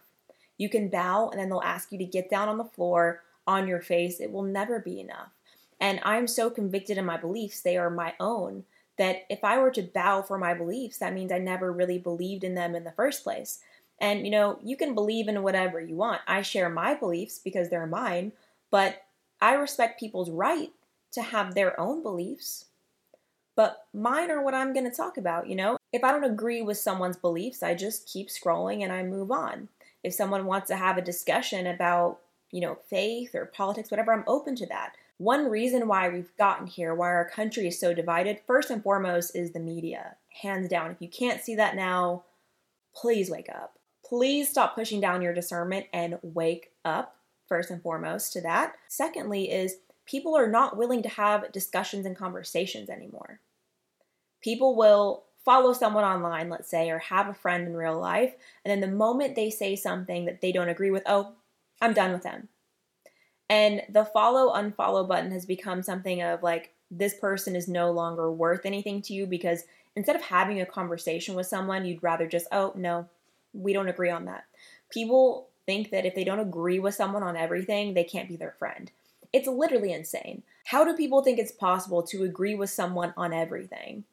You 0.56 0.68
can 0.68 0.88
bow 0.88 1.30
and 1.30 1.40
then 1.40 1.48
they'll 1.48 1.62
ask 1.62 1.90
you 1.90 1.98
to 1.98 2.04
get 2.04 2.30
down 2.30 2.48
on 2.48 2.58
the 2.58 2.64
floor 2.64 3.22
on 3.44 3.66
your 3.66 3.80
face. 3.80 4.20
It 4.20 4.30
will 4.30 4.44
never 4.44 4.78
be 4.78 5.00
enough. 5.00 5.30
And 5.80 6.00
I'm 6.02 6.26
so 6.26 6.50
convicted 6.50 6.98
in 6.98 7.06
my 7.06 7.16
beliefs, 7.16 7.60
they 7.60 7.76
are 7.76 7.90
my 7.90 8.14
own, 8.20 8.64
that 8.98 9.24
if 9.30 9.42
I 9.42 9.58
were 9.58 9.70
to 9.70 9.82
bow 9.82 10.22
for 10.22 10.36
my 10.36 10.52
beliefs, 10.52 10.98
that 10.98 11.14
means 11.14 11.32
I 11.32 11.38
never 11.38 11.72
really 11.72 11.98
believed 11.98 12.44
in 12.44 12.54
them 12.54 12.74
in 12.74 12.84
the 12.84 12.92
first 12.92 13.24
place. 13.24 13.60
And 13.98 14.24
you 14.24 14.30
know, 14.30 14.58
you 14.62 14.76
can 14.76 14.94
believe 14.94 15.28
in 15.28 15.42
whatever 15.42 15.80
you 15.80 15.96
want. 15.96 16.20
I 16.26 16.42
share 16.42 16.68
my 16.68 16.94
beliefs 16.94 17.38
because 17.38 17.68
they're 17.68 17.86
mine, 17.86 18.32
but 18.70 19.02
I 19.40 19.54
respect 19.54 20.00
people's 20.00 20.30
right 20.30 20.70
to 21.12 21.22
have 21.22 21.54
their 21.54 21.78
own 21.80 22.02
beliefs. 22.02 22.66
But 23.56 23.86
mine 23.92 24.30
are 24.30 24.42
what 24.42 24.54
I'm 24.54 24.72
going 24.72 24.88
to 24.88 24.96
talk 24.96 25.16
about, 25.16 25.48
you 25.48 25.56
know? 25.56 25.76
If 25.92 26.04
I 26.04 26.12
don't 26.12 26.24
agree 26.24 26.62
with 26.62 26.78
someone's 26.78 27.16
beliefs, 27.16 27.62
I 27.62 27.74
just 27.74 28.06
keep 28.06 28.28
scrolling 28.28 28.82
and 28.82 28.92
I 28.92 29.02
move 29.02 29.30
on. 29.30 29.68
If 30.02 30.14
someone 30.14 30.46
wants 30.46 30.68
to 30.68 30.76
have 30.76 30.96
a 30.96 31.02
discussion 31.02 31.66
about, 31.66 32.20
you 32.52 32.60
know, 32.60 32.78
faith 32.88 33.34
or 33.34 33.46
politics, 33.46 33.90
whatever, 33.90 34.12
I'm 34.12 34.24
open 34.26 34.54
to 34.56 34.66
that. 34.66 34.94
One 35.20 35.50
reason 35.50 35.86
why 35.86 36.08
we've 36.08 36.34
gotten 36.38 36.66
here, 36.66 36.94
why 36.94 37.08
our 37.08 37.28
country 37.28 37.66
is 37.66 37.78
so 37.78 37.92
divided, 37.92 38.40
first 38.46 38.70
and 38.70 38.82
foremost, 38.82 39.36
is 39.36 39.52
the 39.52 39.60
media. 39.60 40.16
Hands 40.40 40.66
down. 40.66 40.92
If 40.92 40.96
you 41.02 41.10
can't 41.10 41.42
see 41.42 41.54
that 41.56 41.76
now, 41.76 42.24
please 42.94 43.30
wake 43.30 43.50
up. 43.50 43.74
Please 44.02 44.48
stop 44.48 44.74
pushing 44.74 44.98
down 44.98 45.20
your 45.20 45.34
discernment 45.34 45.88
and 45.92 46.18
wake 46.22 46.70
up, 46.86 47.16
first 47.46 47.70
and 47.70 47.82
foremost, 47.82 48.32
to 48.32 48.40
that. 48.40 48.72
Secondly, 48.88 49.50
is 49.50 49.76
people 50.06 50.34
are 50.34 50.48
not 50.48 50.78
willing 50.78 51.02
to 51.02 51.10
have 51.10 51.52
discussions 51.52 52.06
and 52.06 52.16
conversations 52.16 52.88
anymore. 52.88 53.40
People 54.40 54.74
will 54.74 55.24
follow 55.44 55.74
someone 55.74 56.04
online, 56.04 56.48
let's 56.48 56.70
say, 56.70 56.88
or 56.88 56.98
have 56.98 57.28
a 57.28 57.34
friend 57.34 57.66
in 57.66 57.76
real 57.76 58.00
life, 58.00 58.32
and 58.64 58.72
then 58.72 58.80
the 58.80 58.96
moment 58.96 59.36
they 59.36 59.50
say 59.50 59.76
something 59.76 60.24
that 60.24 60.40
they 60.40 60.50
don't 60.50 60.70
agree 60.70 60.90
with, 60.90 61.02
oh, 61.04 61.34
I'm 61.78 61.92
done 61.92 62.12
with 62.12 62.22
them. 62.22 62.48
And 63.50 63.82
the 63.88 64.04
follow 64.04 64.54
unfollow 64.54 65.06
button 65.06 65.32
has 65.32 65.44
become 65.44 65.82
something 65.82 66.22
of 66.22 66.42
like, 66.42 66.72
this 66.90 67.14
person 67.14 67.54
is 67.54 67.68
no 67.68 67.90
longer 67.90 68.30
worth 68.30 68.64
anything 68.64 69.02
to 69.02 69.12
you 69.12 69.26
because 69.26 69.64
instead 69.96 70.16
of 70.16 70.22
having 70.22 70.60
a 70.60 70.66
conversation 70.66 71.34
with 71.34 71.46
someone, 71.46 71.84
you'd 71.84 72.02
rather 72.02 72.28
just, 72.28 72.46
oh, 72.52 72.72
no, 72.76 73.08
we 73.52 73.72
don't 73.72 73.88
agree 73.88 74.10
on 74.10 74.24
that. 74.26 74.44
People 74.90 75.48
think 75.66 75.90
that 75.90 76.06
if 76.06 76.14
they 76.14 76.24
don't 76.24 76.38
agree 76.38 76.78
with 76.78 76.94
someone 76.94 77.22
on 77.22 77.36
everything, 77.36 77.92
they 77.94 78.04
can't 78.04 78.28
be 78.28 78.36
their 78.36 78.54
friend. 78.58 78.90
It's 79.32 79.48
literally 79.48 79.92
insane. 79.92 80.42
How 80.66 80.84
do 80.84 80.96
people 80.96 81.22
think 81.22 81.38
it's 81.38 81.52
possible 81.52 82.02
to 82.04 82.24
agree 82.24 82.54
with 82.54 82.70
someone 82.70 83.12
on 83.16 83.32
everything? 83.32 84.04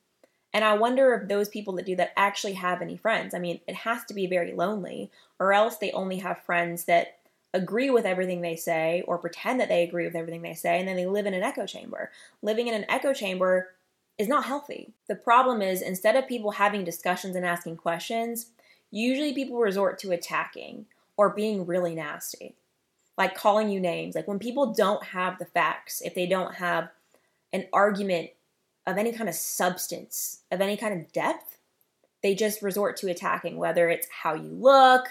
And 0.54 0.64
I 0.64 0.74
wonder 0.74 1.14
if 1.14 1.28
those 1.28 1.50
people 1.50 1.76
that 1.76 1.86
do 1.86 1.96
that 1.98 2.14
actually 2.18 2.54
have 2.54 2.82
any 2.82 2.98
friends. 2.98 3.36
I 3.36 3.40
mean, 3.40 3.60
it 3.68 3.76
has 3.76 4.04
to 4.06 4.14
be 4.14 4.26
very 4.26 4.54
lonely, 4.54 5.12
or 5.40 5.54
else 5.54 5.78
they 5.78 5.92
only 5.92 6.18
have 6.18 6.44
friends 6.44 6.86
that 6.86 7.17
agree 7.58 7.90
with 7.90 8.06
everything 8.06 8.42
they 8.42 8.56
say 8.56 9.04
or 9.08 9.18
pretend 9.18 9.60
that 9.60 9.68
they 9.68 9.84
agree 9.84 10.06
with 10.06 10.16
everything 10.16 10.44
they 10.44 10.54
say, 10.54 10.80
and 10.80 10.88
then 10.88 10.96
they 10.96 11.06
live 11.06 11.26
in 11.26 11.34
an 11.34 11.44
echo 11.44 11.66
chamber. 11.66 12.12
Living 12.42 12.68
in 12.68 12.74
an 12.74 12.86
echo 12.88 13.14
chamber 13.14 13.70
is 14.18 14.28
not 14.28 14.46
healthy. 14.46 14.94
The 15.08 15.16
problem 15.16 15.62
is, 15.62 15.82
instead 15.82 16.16
of 16.16 16.28
people 16.28 16.52
having 16.52 16.84
discussions 16.84 17.36
and 17.36 17.46
asking 17.46 17.78
questions, 17.78 18.52
usually 18.92 19.34
people 19.34 19.58
resort 19.58 20.00
to 20.00 20.12
attacking 20.12 20.86
or 21.18 21.32
being 21.32 21.66
really 21.66 21.96
nasty, 21.96 22.56
like 23.18 23.36
calling 23.36 23.70
you 23.70 23.80
names. 23.80 24.16
Like 24.16 24.28
when 24.28 24.40
people 24.40 24.74
don't 24.74 25.04
have 25.04 25.40
the 25.40 25.46
facts, 25.46 26.02
if 26.02 26.14
they 26.14 26.28
don't 26.28 26.56
have 26.56 26.90
an 27.52 27.66
argument 27.74 28.30
of 28.86 28.98
any 28.98 29.12
kind 29.12 29.30
of 29.30 29.36
substance, 29.36 30.44
of 30.52 30.62
any 30.62 30.78
kind 30.78 30.94
of 31.00 31.12
depth, 31.12 31.58
they 32.24 32.36
just 32.36 32.62
resort 32.62 32.98
to 32.98 33.10
attacking, 33.10 33.58
whether 33.58 33.90
it's 33.90 34.08
how 34.24 34.34
you 34.34 34.50
look 34.50 35.08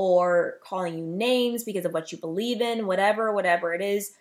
or 0.00 0.56
calling 0.64 0.96
you 0.96 1.04
names 1.04 1.62
because 1.62 1.84
of 1.84 1.92
what 1.92 2.10
you 2.10 2.16
believe 2.16 2.62
in, 2.62 2.86
whatever, 2.86 3.34
whatever 3.34 3.74
it 3.74 3.82
is. 3.82 4.12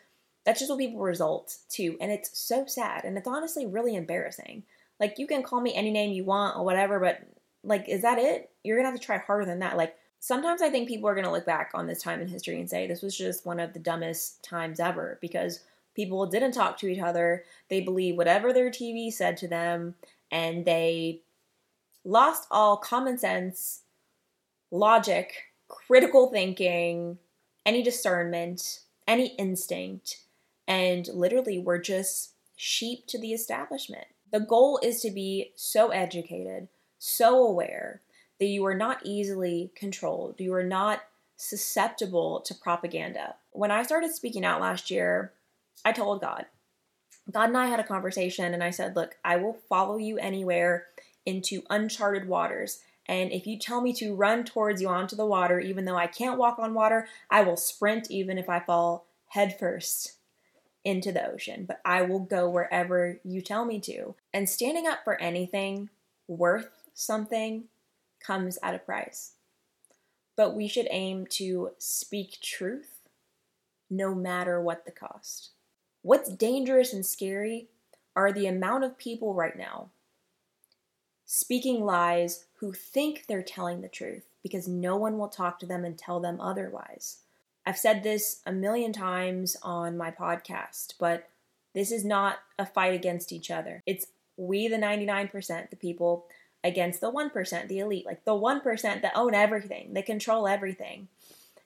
That's 0.44 0.60
just 0.60 0.70
what 0.70 0.78
people 0.78 1.00
result 1.00 1.56
to. 1.70 1.96
And 2.02 2.12
it's 2.12 2.38
so 2.38 2.66
sad. 2.66 3.06
And 3.06 3.18
it's 3.18 3.30
honestly 3.30 3.66
really 3.66 3.96
embarrassing. 3.96 4.64
Like, 5.00 5.18
you 5.18 5.26
can 5.26 5.42
call 5.42 5.62
me 5.62 5.74
any 5.74 5.90
name 5.90 6.12
you 6.12 6.26
want 6.26 6.58
or 6.58 6.66
whatever, 6.66 7.00
but 7.00 7.22
like, 7.64 7.88
is 7.88 8.02
that 8.02 8.20
it? 8.20 8.50
You're 8.62 8.76
gonna 8.78 8.92
have 8.92 9.00
to 9.00 9.06
try 9.06 9.20
harder 9.20 9.46
than 9.46 9.60
that. 9.60 9.78
Like, 9.78 9.96
sometimes 10.20 10.62
I 10.62 10.70
think 10.70 10.90
people 10.90 11.08
are 11.08 11.16
gonna 11.16 11.32
look 11.32 11.46
back 11.46 11.72
on 11.74 11.88
this 11.88 12.04
time 12.04 12.20
in 12.20 12.28
history 12.28 12.60
and 12.60 12.70
say 12.70 12.86
this 12.86 13.02
was 13.02 13.18
just 13.18 13.46
one 13.46 13.62
of 13.62 13.72
the 13.72 13.80
dumbest 13.80 14.44
times 14.44 14.82
ever 14.82 15.18
because 15.22 15.62
people 15.96 16.26
didn't 16.26 16.52
talk 16.52 16.78
to 16.80 16.88
each 16.88 17.00
other. 17.00 17.46
They 17.70 17.80
believed 17.80 18.18
whatever 18.18 18.52
their 18.52 18.70
TV 18.70 19.14
said 19.14 19.38
to 19.38 19.48
them, 19.48 19.96
and 20.30 20.66
they 20.66 21.22
lost 22.04 22.48
all 22.52 22.76
common 22.76 23.18
sense, 23.18 23.84
logic, 24.72 25.49
critical 25.70 26.30
thinking, 26.30 27.18
any 27.66 27.82
discernment, 27.82 28.82
any 29.08 29.28
instinct, 29.36 30.18
and 30.68 31.08
literally 31.14 31.58
we're 31.58 31.80
just 31.80 32.34
sheep 32.56 33.08
to 33.08 33.18
the 33.18 33.32
establishment. 33.32 34.08
The 34.32 34.40
goal 34.42 34.80
is 34.84 35.02
to 35.02 35.12
be 35.12 35.54
so 35.56 35.90
educated, 35.90 36.68
so 36.98 37.46
aware 37.48 38.02
that 38.40 38.48
you 38.48 38.66
are 38.66 38.76
not 38.76 39.00
easily 39.04 39.72
controlled. 39.76 40.36
You 40.40 40.54
are 40.54 40.64
not 40.64 41.02
susceptible 41.38 42.42
to 42.42 42.54
propaganda. 42.54 43.36
When 43.52 43.72
I 43.72 43.84
started 43.84 44.14
speaking 44.14 44.46
out 44.46 44.62
last 44.62 44.92
year, 44.92 45.34
I 45.86 45.92
told 45.92 46.22
God. 46.22 46.46
God 47.32 47.50
and 47.50 47.58
I 47.58 47.68
had 47.68 47.80
a 47.80 47.84
conversation, 47.84 48.54
and 48.54 48.64
I 48.64 48.72
said, 48.72 48.96
Look, 48.96 49.18
I 49.24 49.38
will 49.38 49.58
follow 49.70 49.98
you 49.98 50.18
anywhere 50.18 50.88
into 51.26 51.64
uncharted 51.70 52.28
waters. 52.28 52.80
And 53.10 53.32
if 53.32 53.48
you 53.48 53.58
tell 53.58 53.82
me 53.82 53.92
to 53.94 54.14
run 54.14 54.44
towards 54.44 54.84
you 54.84 54.88
onto 54.88 55.16
the 55.16 55.26
water, 55.26 55.60
even 55.60 55.86
though 55.86 55.98
I 55.98 56.06
can't 56.06 56.38
walk 56.38 56.60
on 56.60 56.76
water, 56.76 57.08
I 57.32 57.42
will 57.42 57.58
sprint 57.58 58.12
even 58.12 58.38
if 58.38 58.48
I 58.48 58.60
fall 58.60 59.08
headfirst 59.30 60.14
into 60.84 61.12
the 61.12 61.28
ocean. 61.28 61.66
But 61.68 61.82
I 61.84 62.04
will 62.04 62.20
go 62.20 62.48
wherever 62.48 63.20
you 63.24 63.42
tell 63.42 63.66
me 63.66 63.80
to. 63.80 64.14
And 64.32 64.48
standing 64.48 64.86
up 64.86 65.00
for 65.04 65.20
anything 65.20 65.90
worth 66.28 66.70
something 66.94 67.64
comes 68.20 68.60
at 68.62 68.76
a 68.76 68.80
price. 68.80 69.34
But 70.36 70.56
we 70.56 70.68
should 70.68 70.88
aim 70.92 71.26
to 71.32 71.72
speak 71.80 72.40
truth 72.44 73.00
no 73.90 74.14
matter 74.14 74.62
what 74.62 74.86
the 74.86 74.92
cost. 74.92 75.50
What's 76.04 76.30
dangerous 76.30 76.94
and 76.94 77.04
scary 77.04 77.70
are 78.16 78.32
the 78.32 78.46
amount 78.46 78.84
of 78.84 79.00
people 79.00 79.34
right 79.34 79.58
now 79.58 79.90
speaking 81.32 81.86
lies 81.86 82.46
who 82.56 82.74
think 82.74 83.26
they're 83.28 83.44
telling 83.44 83.82
the 83.82 83.88
truth 83.88 84.24
because 84.42 84.68
no 84.68 84.96
one 84.96 85.20
will 85.20 85.28
talk 85.28 85.60
to 85.60 85.66
them 85.68 85.86
and 85.86 85.96
tell 85.96 86.20
them 86.20 86.42
otherwise. 86.42 87.18
I've 87.68 87.78
said 87.78 88.02
this 88.02 88.42
a 88.48 88.52
million 88.52 88.92
times 88.92 89.56
on 89.62 89.96
my 89.96 90.10
podcast, 90.10 90.96
but 91.00 91.30
this 91.76 91.92
is 91.92 92.04
not 92.04 92.40
a 92.58 92.66
fight 92.66 92.96
against 92.96 93.32
each 93.32 93.52
other. 93.52 93.84
It's 93.86 94.08
we, 94.38 94.68
the 94.68 94.78
99%, 94.78 95.70
the 95.70 95.76
people, 95.76 96.26
against 96.64 97.00
the 97.00 97.12
1%, 97.12 97.68
the 97.68 97.78
elite, 97.78 98.08
like 98.08 98.26
the 98.26 98.32
1% 98.32 98.82
that 99.04 99.12
own 99.14 99.36
everything, 99.36 99.94
they 99.94 100.02
control 100.02 100.48
everything. 100.48 101.10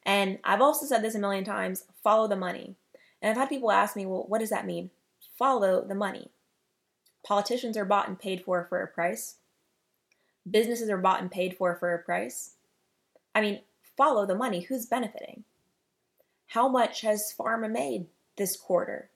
And 0.05 0.39
I've 0.43 0.61
also 0.61 0.85
said 0.85 1.01
this 1.01 1.15
a 1.15 1.19
million 1.19 1.45
times 1.45 1.85
follow 2.03 2.27
the 2.27 2.35
money. 2.35 2.75
And 3.21 3.31
I've 3.31 3.37
had 3.37 3.47
people 3.47 3.71
ask 3.71 3.95
me, 3.95 4.05
well, 4.05 4.25
what 4.27 4.39
does 4.39 4.49
that 4.49 4.65
mean? 4.65 4.89
Follow 5.37 5.85
the 5.87 5.95
money. 5.95 6.31
Politicians 7.25 7.77
are 7.77 7.85
bought 7.85 8.09
and 8.09 8.19
paid 8.19 8.43
for 8.43 8.65
for 8.65 8.81
a 8.81 8.87
price. 8.87 9.35
Businesses 10.49 10.89
are 10.89 10.97
bought 10.97 11.21
and 11.21 11.31
paid 11.31 11.55
for 11.55 11.75
for 11.75 11.93
a 11.93 11.99
price. 12.03 12.55
I 13.33 13.41
mean, 13.41 13.61
follow 13.97 14.25
the 14.25 14.35
money. 14.35 14.61
Who's 14.61 14.85
benefiting? 14.85 15.43
How 16.47 16.67
much 16.67 17.01
has 17.01 17.33
pharma 17.37 17.71
made 17.71 18.07
this 18.37 18.55
quarter? 18.57 19.09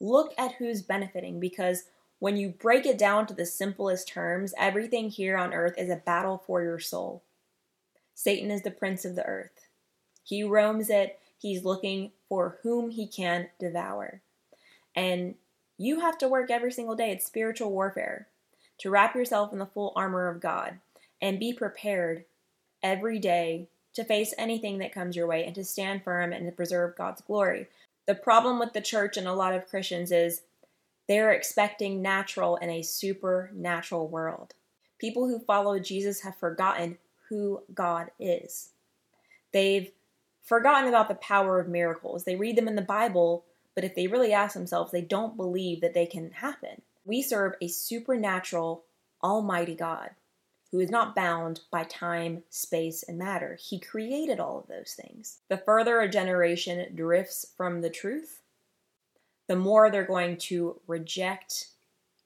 Look 0.00 0.32
at 0.38 0.52
who's 0.52 0.82
benefiting 0.82 1.40
because 1.40 1.84
when 2.18 2.36
you 2.36 2.50
break 2.50 2.86
it 2.86 2.98
down 2.98 3.26
to 3.26 3.34
the 3.34 3.46
simplest 3.46 4.08
terms, 4.08 4.54
everything 4.56 5.10
here 5.10 5.36
on 5.36 5.52
earth 5.52 5.74
is 5.76 5.90
a 5.90 5.96
battle 5.96 6.42
for 6.46 6.62
your 6.62 6.78
soul. 6.78 7.22
Satan 8.14 8.50
is 8.50 8.62
the 8.62 8.70
prince 8.70 9.04
of 9.04 9.16
the 9.16 9.24
earth. 9.26 9.66
He 10.22 10.42
roams 10.42 10.90
it, 10.90 11.18
he's 11.38 11.64
looking 11.64 12.12
for 12.28 12.58
whom 12.62 12.90
he 12.90 13.06
can 13.06 13.48
devour. 13.58 14.22
And 14.94 15.34
you 15.78 16.00
have 16.00 16.18
to 16.18 16.28
work 16.28 16.50
every 16.50 16.72
single 16.72 16.94
day. 16.94 17.10
It's 17.10 17.26
spiritual 17.26 17.70
warfare 17.70 18.28
to 18.80 18.90
wrap 18.90 19.14
yourself 19.14 19.52
in 19.52 19.58
the 19.58 19.66
full 19.66 19.92
armor 19.94 20.28
of 20.28 20.40
God 20.40 20.78
and 21.20 21.38
be 21.38 21.52
prepared 21.52 22.24
every 22.82 23.18
day 23.18 23.68
to 23.94 24.04
face 24.04 24.32
anything 24.38 24.78
that 24.78 24.92
comes 24.92 25.16
your 25.16 25.26
way 25.26 25.44
and 25.44 25.54
to 25.54 25.64
stand 25.64 26.02
firm 26.02 26.32
and 26.32 26.46
to 26.46 26.52
preserve 26.52 26.96
God's 26.96 27.20
glory. 27.20 27.68
The 28.06 28.14
problem 28.14 28.58
with 28.58 28.72
the 28.72 28.80
church 28.80 29.16
and 29.16 29.26
a 29.26 29.34
lot 29.34 29.54
of 29.54 29.68
Christians 29.68 30.10
is 30.10 30.42
they're 31.08 31.32
expecting 31.32 32.00
natural 32.00 32.56
in 32.56 32.70
a 32.70 32.82
supernatural 32.82 34.08
world. 34.08 34.54
People 34.98 35.26
who 35.28 35.40
follow 35.40 35.78
Jesus 35.78 36.22
have 36.22 36.36
forgotten 36.36 36.98
who 37.28 37.62
God 37.74 38.10
is. 38.18 38.70
They've 39.52 39.90
forgotten 40.42 40.88
about 40.88 41.08
the 41.08 41.14
power 41.16 41.60
of 41.60 41.68
miracles. 41.68 42.24
They 42.24 42.36
read 42.36 42.56
them 42.56 42.68
in 42.68 42.76
the 42.76 42.82
Bible, 42.82 43.44
but 43.74 43.84
if 43.84 43.94
they 43.94 44.06
really 44.06 44.32
ask 44.32 44.54
themselves, 44.54 44.92
they 44.92 45.02
don't 45.02 45.36
believe 45.36 45.80
that 45.80 45.94
they 45.94 46.06
can 46.06 46.30
happen. 46.30 46.82
We 47.04 47.22
serve 47.22 47.54
a 47.60 47.68
supernatural, 47.68 48.84
almighty 49.22 49.74
God 49.74 50.10
who 50.70 50.78
is 50.78 50.90
not 50.90 51.16
bound 51.16 51.60
by 51.70 51.84
time, 51.84 52.44
space, 52.48 53.02
and 53.02 53.18
matter. 53.18 53.58
He 53.60 53.80
created 53.80 54.38
all 54.38 54.60
of 54.60 54.68
those 54.68 54.94
things. 54.94 55.38
The 55.48 55.58
further 55.58 56.00
a 56.00 56.08
generation 56.08 56.94
drifts 56.94 57.46
from 57.56 57.80
the 57.80 57.90
truth, 57.90 58.40
the 59.48 59.56
more 59.56 59.90
they're 59.90 60.04
going 60.04 60.36
to 60.36 60.80
reject 60.86 61.68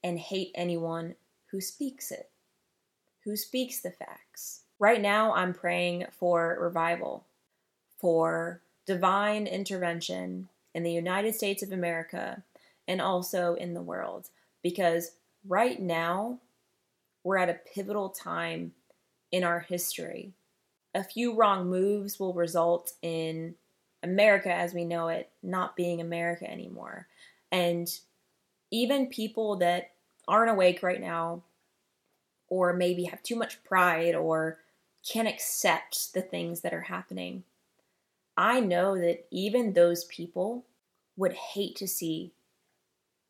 and 0.02 0.18
hate 0.18 0.50
anyone 0.54 1.14
who 1.46 1.60
speaks 1.60 2.10
it, 2.10 2.28
who 3.24 3.36
speaks 3.36 3.80
the 3.80 3.90
facts. 3.90 4.60
Right 4.78 5.00
now, 5.00 5.32
I'm 5.32 5.54
praying 5.54 6.06
for 6.10 6.58
revival, 6.60 7.24
for 7.96 8.60
divine 8.84 9.46
intervention 9.46 10.48
in 10.74 10.82
the 10.82 10.92
United 10.92 11.34
States 11.34 11.62
of 11.62 11.72
America 11.72 12.42
and 12.86 13.00
also 13.00 13.54
in 13.54 13.72
the 13.72 13.80
world 13.80 14.28
because 14.64 15.12
right 15.46 15.80
now 15.80 16.40
we're 17.22 17.36
at 17.36 17.50
a 17.50 17.60
pivotal 17.72 18.08
time 18.08 18.72
in 19.30 19.44
our 19.44 19.60
history. 19.60 20.32
A 20.94 21.04
few 21.04 21.36
wrong 21.36 21.68
moves 21.68 22.18
will 22.18 22.32
result 22.32 22.92
in 23.02 23.54
America 24.02 24.52
as 24.52 24.74
we 24.74 24.84
know 24.84 25.08
it 25.08 25.30
not 25.42 25.76
being 25.76 26.00
America 26.00 26.50
anymore. 26.50 27.06
And 27.52 27.88
even 28.70 29.06
people 29.06 29.56
that 29.56 29.90
aren't 30.26 30.50
awake 30.50 30.82
right 30.82 31.00
now, 31.00 31.42
or 32.48 32.72
maybe 32.72 33.04
have 33.04 33.22
too 33.22 33.36
much 33.36 33.62
pride, 33.64 34.14
or 34.14 34.58
can't 35.06 35.28
accept 35.28 36.14
the 36.14 36.22
things 36.22 36.60
that 36.62 36.72
are 36.72 36.82
happening, 36.82 37.44
I 38.36 38.60
know 38.60 38.96
that 38.96 39.26
even 39.30 39.72
those 39.72 40.04
people 40.04 40.64
would 41.16 41.34
hate 41.34 41.76
to 41.76 41.88
see 41.88 42.32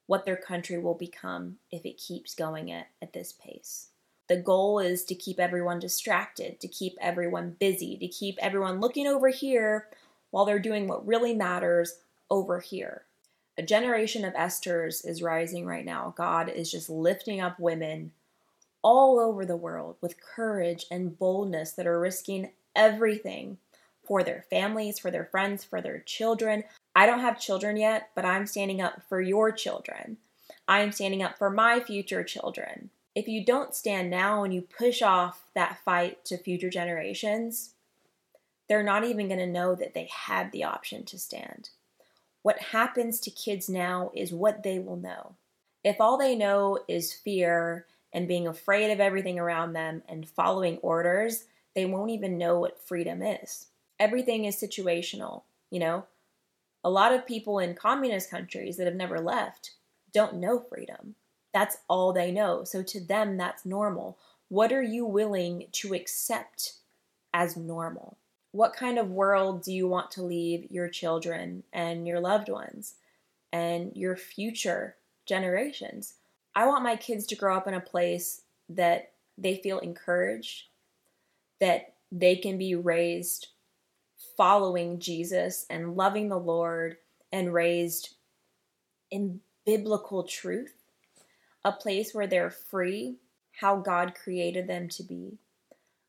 what 0.06 0.24
their 0.24 0.36
country 0.36 0.78
will 0.78 0.94
become 0.94 1.56
if 1.70 1.84
it 1.84 1.98
keeps 1.98 2.34
going 2.34 2.70
at, 2.70 2.88
at 3.00 3.12
this 3.12 3.32
pace. 3.32 3.88
The 4.28 4.36
goal 4.36 4.78
is 4.78 5.04
to 5.04 5.14
keep 5.14 5.38
everyone 5.38 5.78
distracted, 5.78 6.60
to 6.60 6.68
keep 6.68 6.96
everyone 7.00 7.56
busy, 7.58 7.96
to 7.98 8.08
keep 8.08 8.38
everyone 8.40 8.80
looking 8.80 9.06
over 9.06 9.28
here 9.28 9.88
while 10.30 10.44
they're 10.44 10.58
doing 10.58 10.88
what 10.88 11.06
really 11.06 11.34
matters 11.34 11.98
over 12.30 12.60
here. 12.60 13.02
A 13.56 13.62
generation 13.62 14.24
of 14.24 14.34
Esthers 14.34 15.06
is 15.06 15.22
rising 15.22 15.66
right 15.66 15.84
now. 15.84 16.14
God 16.16 16.48
is 16.48 16.70
just 16.70 16.90
lifting 16.90 17.40
up 17.40 17.60
women 17.60 18.12
all 18.82 19.20
over 19.20 19.44
the 19.44 19.56
world 19.56 19.96
with 20.00 20.20
courage 20.20 20.86
and 20.90 21.18
boldness 21.18 21.72
that 21.72 21.86
are 21.86 22.00
risking 22.00 22.50
everything 22.74 23.58
for 24.06 24.22
their 24.22 24.44
families, 24.50 24.98
for 24.98 25.10
their 25.10 25.24
friends, 25.24 25.64
for 25.64 25.80
their 25.80 26.00
children. 26.00 26.64
I 26.94 27.06
don't 27.06 27.20
have 27.20 27.40
children 27.40 27.76
yet, 27.76 28.10
but 28.14 28.24
I'm 28.24 28.46
standing 28.46 28.80
up 28.80 29.02
for 29.08 29.20
your 29.20 29.50
children. 29.50 30.18
I'm 30.68 30.92
standing 30.92 31.22
up 31.22 31.38
for 31.38 31.50
my 31.50 31.80
future 31.80 32.24
children. 32.24 32.90
If 33.14 33.28
you 33.28 33.44
don't 33.44 33.74
stand 33.74 34.10
now 34.10 34.44
and 34.44 34.52
you 34.52 34.62
push 34.62 35.02
off 35.02 35.44
that 35.54 35.78
fight 35.84 36.24
to 36.26 36.38
future 36.38 36.70
generations, 36.70 37.74
they're 38.68 38.82
not 38.82 39.04
even 39.04 39.28
going 39.28 39.40
to 39.40 39.46
know 39.46 39.74
that 39.74 39.94
they 39.94 40.08
had 40.10 40.50
the 40.52 40.64
option 40.64 41.04
to 41.06 41.18
stand. 41.18 41.70
What 42.42 42.58
happens 42.58 43.20
to 43.20 43.30
kids 43.30 43.68
now 43.68 44.10
is 44.14 44.32
what 44.32 44.62
they 44.62 44.78
will 44.78 44.96
know. 44.96 45.36
If 45.82 46.00
all 46.00 46.16
they 46.18 46.34
know 46.34 46.80
is 46.88 47.12
fear 47.12 47.86
and 48.12 48.28
being 48.28 48.46
afraid 48.46 48.90
of 48.90 49.00
everything 49.00 49.38
around 49.38 49.72
them 49.72 50.02
and 50.08 50.28
following 50.28 50.78
orders, 50.78 51.44
they 51.74 51.84
won't 51.84 52.10
even 52.10 52.38
know 52.38 52.58
what 52.58 52.86
freedom 52.86 53.22
is. 53.22 53.66
Everything 53.98 54.44
is 54.44 54.56
situational, 54.56 55.42
you 55.70 55.78
know? 55.78 56.06
A 56.82 56.90
lot 56.90 57.12
of 57.12 57.26
people 57.26 57.58
in 57.58 57.74
communist 57.74 58.30
countries 58.30 58.76
that 58.76 58.86
have 58.86 58.94
never 58.94 59.20
left 59.20 59.72
don't 60.12 60.36
know 60.36 60.58
freedom. 60.58 61.14
That's 61.52 61.78
all 61.88 62.12
they 62.12 62.30
know. 62.30 62.64
So 62.64 62.82
to 62.82 63.00
them, 63.00 63.36
that's 63.36 63.64
normal. 63.64 64.18
What 64.48 64.72
are 64.72 64.82
you 64.82 65.06
willing 65.06 65.68
to 65.72 65.94
accept 65.94 66.74
as 67.32 67.56
normal? 67.56 68.18
What 68.52 68.76
kind 68.76 68.98
of 68.98 69.10
world 69.10 69.62
do 69.62 69.72
you 69.72 69.88
want 69.88 70.10
to 70.12 70.22
leave 70.22 70.70
your 70.70 70.88
children 70.88 71.64
and 71.72 72.06
your 72.06 72.20
loved 72.20 72.48
ones 72.48 72.94
and 73.52 73.92
your 73.96 74.16
future 74.16 74.96
generations? 75.26 76.14
I 76.54 76.66
want 76.66 76.84
my 76.84 76.96
kids 76.96 77.26
to 77.26 77.36
grow 77.36 77.56
up 77.56 77.66
in 77.66 77.74
a 77.74 77.80
place 77.80 78.42
that 78.68 79.12
they 79.36 79.56
feel 79.56 79.78
encouraged, 79.78 80.64
that 81.60 81.94
they 82.12 82.36
can 82.36 82.58
be 82.58 82.74
raised 82.74 83.48
following 84.36 84.98
Jesus 84.98 85.66
and 85.70 85.96
loving 85.96 86.28
the 86.28 86.38
Lord 86.38 86.96
and 87.32 87.52
raised 87.52 88.14
in 89.10 89.40
biblical 89.64 90.24
truth, 90.24 90.74
a 91.64 91.72
place 91.72 92.14
where 92.14 92.26
they're 92.26 92.50
free, 92.50 93.16
how 93.52 93.76
God 93.76 94.14
created 94.14 94.66
them 94.66 94.88
to 94.90 95.02
be, 95.02 95.38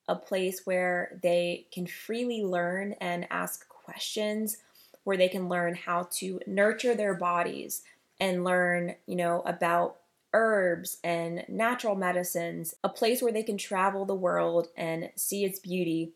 a 0.08 0.16
place 0.16 0.62
where 0.66 1.20
they 1.22 1.68
can 1.72 1.88
freely 1.88 2.44
learn 2.44 2.94
and 3.02 3.28
ask 3.30 3.68
questions, 3.70 4.58
where 5.04 5.18
they 5.18 5.30
can 5.30 5.48
learn 5.48 5.76
how 5.76 6.08
to 6.14 6.40
nurture 6.48 6.96
their 6.96 7.14
bodies 7.14 7.84
and 8.20 8.44
learn, 8.44 8.96
you 9.06 9.16
know, 9.16 9.42
about 9.46 9.98
herbs 10.34 10.98
and 11.04 11.46
natural 11.48 11.96
medicines, 11.96 12.76
a 12.84 12.90
place 12.90 13.22
where 13.22 13.32
they 13.32 13.44
can 13.44 13.58
travel 13.58 14.06
the 14.06 14.16
world 14.16 14.68
and 14.76 15.10
see 15.16 15.46
its 15.46 15.60
beauty 15.60 16.12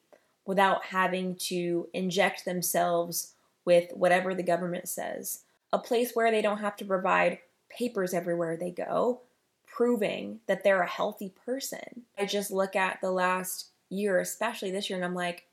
without 0.50 0.86
having 0.86 1.36
to 1.36 1.88
inject 1.94 2.44
themselves 2.44 3.36
with 3.66 3.92
whatever 3.94 4.34
the 4.34 4.42
government 4.42 4.90
says, 4.90 5.44
a 5.72 5.78
place 5.78 6.14
where 6.16 6.32
they 6.32 6.42
don't 6.42 6.58
have 6.58 6.76
to 6.76 6.84
provide 6.84 7.38
papers 7.70 8.16
everywhere 8.16 8.58
they 8.58 8.72
go, 8.72 9.22
proving 9.68 10.40
that 10.48 10.64
they're 10.64 10.82
a 10.82 10.88
healthy 10.88 11.32
person. 11.46 12.02
I 12.18 12.26
just 12.26 12.50
look 12.50 12.76
at 12.76 13.00
the 13.00 13.12
last 13.12 13.68
year, 13.92 14.20
especially 14.20 14.72
this 14.72 14.90
year, 14.90 14.98
and 14.98 15.06
I'm 15.06 15.14
like, 15.14 15.46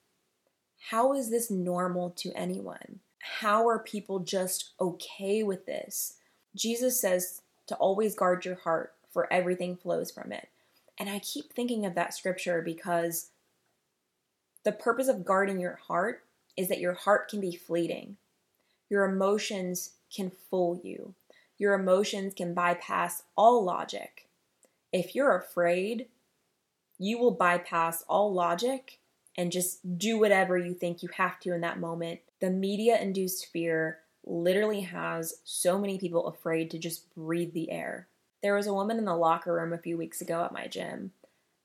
how 0.88 1.12
is 1.12 1.28
this 1.28 1.50
normal 1.50 2.08
to 2.16 2.32
anyone? 2.32 3.00
How 3.18 3.68
are 3.68 3.78
people 3.78 4.20
just 4.20 4.70
okay 4.80 5.42
with 5.42 5.66
this? 5.66 6.14
Jesus 6.54 6.98
says 6.98 7.42
to 7.66 7.74
always 7.74 8.14
guard 8.14 8.46
your 8.46 8.54
heart, 8.54 8.94
for 9.12 9.30
everything 9.30 9.76
flows 9.76 10.10
from 10.10 10.32
it. 10.32 10.48
And 10.98 11.10
I 11.10 11.18
keep 11.18 11.52
thinking 11.52 11.84
of 11.84 11.94
that 11.96 12.14
scripture 12.14 12.62
because 12.62 13.28
the 14.66 14.72
purpose 14.72 15.06
of 15.06 15.24
guarding 15.24 15.60
your 15.60 15.78
heart 15.86 16.24
is 16.56 16.66
that 16.66 16.80
your 16.80 16.94
heart 16.94 17.28
can 17.28 17.40
be 17.40 17.54
fleeting. 17.54 18.16
Your 18.90 19.04
emotions 19.04 19.92
can 20.12 20.32
fool 20.50 20.80
you. 20.82 21.14
Your 21.56 21.74
emotions 21.74 22.34
can 22.34 22.52
bypass 22.52 23.22
all 23.36 23.62
logic. 23.62 24.26
If 24.92 25.14
you're 25.14 25.36
afraid, 25.36 26.08
you 26.98 27.16
will 27.16 27.30
bypass 27.30 28.02
all 28.08 28.34
logic 28.34 28.98
and 29.36 29.52
just 29.52 29.98
do 29.98 30.18
whatever 30.18 30.58
you 30.58 30.74
think 30.74 31.00
you 31.00 31.10
have 31.16 31.38
to 31.40 31.54
in 31.54 31.60
that 31.60 31.78
moment. 31.78 32.18
The 32.40 32.50
media 32.50 33.00
induced 33.00 33.46
fear 33.52 33.98
literally 34.24 34.80
has 34.80 35.34
so 35.44 35.78
many 35.78 35.96
people 35.96 36.26
afraid 36.26 36.72
to 36.72 36.78
just 36.78 37.14
breathe 37.14 37.52
the 37.52 37.70
air. 37.70 38.08
There 38.42 38.56
was 38.56 38.66
a 38.66 38.74
woman 38.74 38.98
in 38.98 39.04
the 39.04 39.14
locker 39.14 39.54
room 39.54 39.72
a 39.72 39.78
few 39.78 39.96
weeks 39.96 40.20
ago 40.20 40.44
at 40.44 40.52
my 40.52 40.66
gym, 40.66 41.12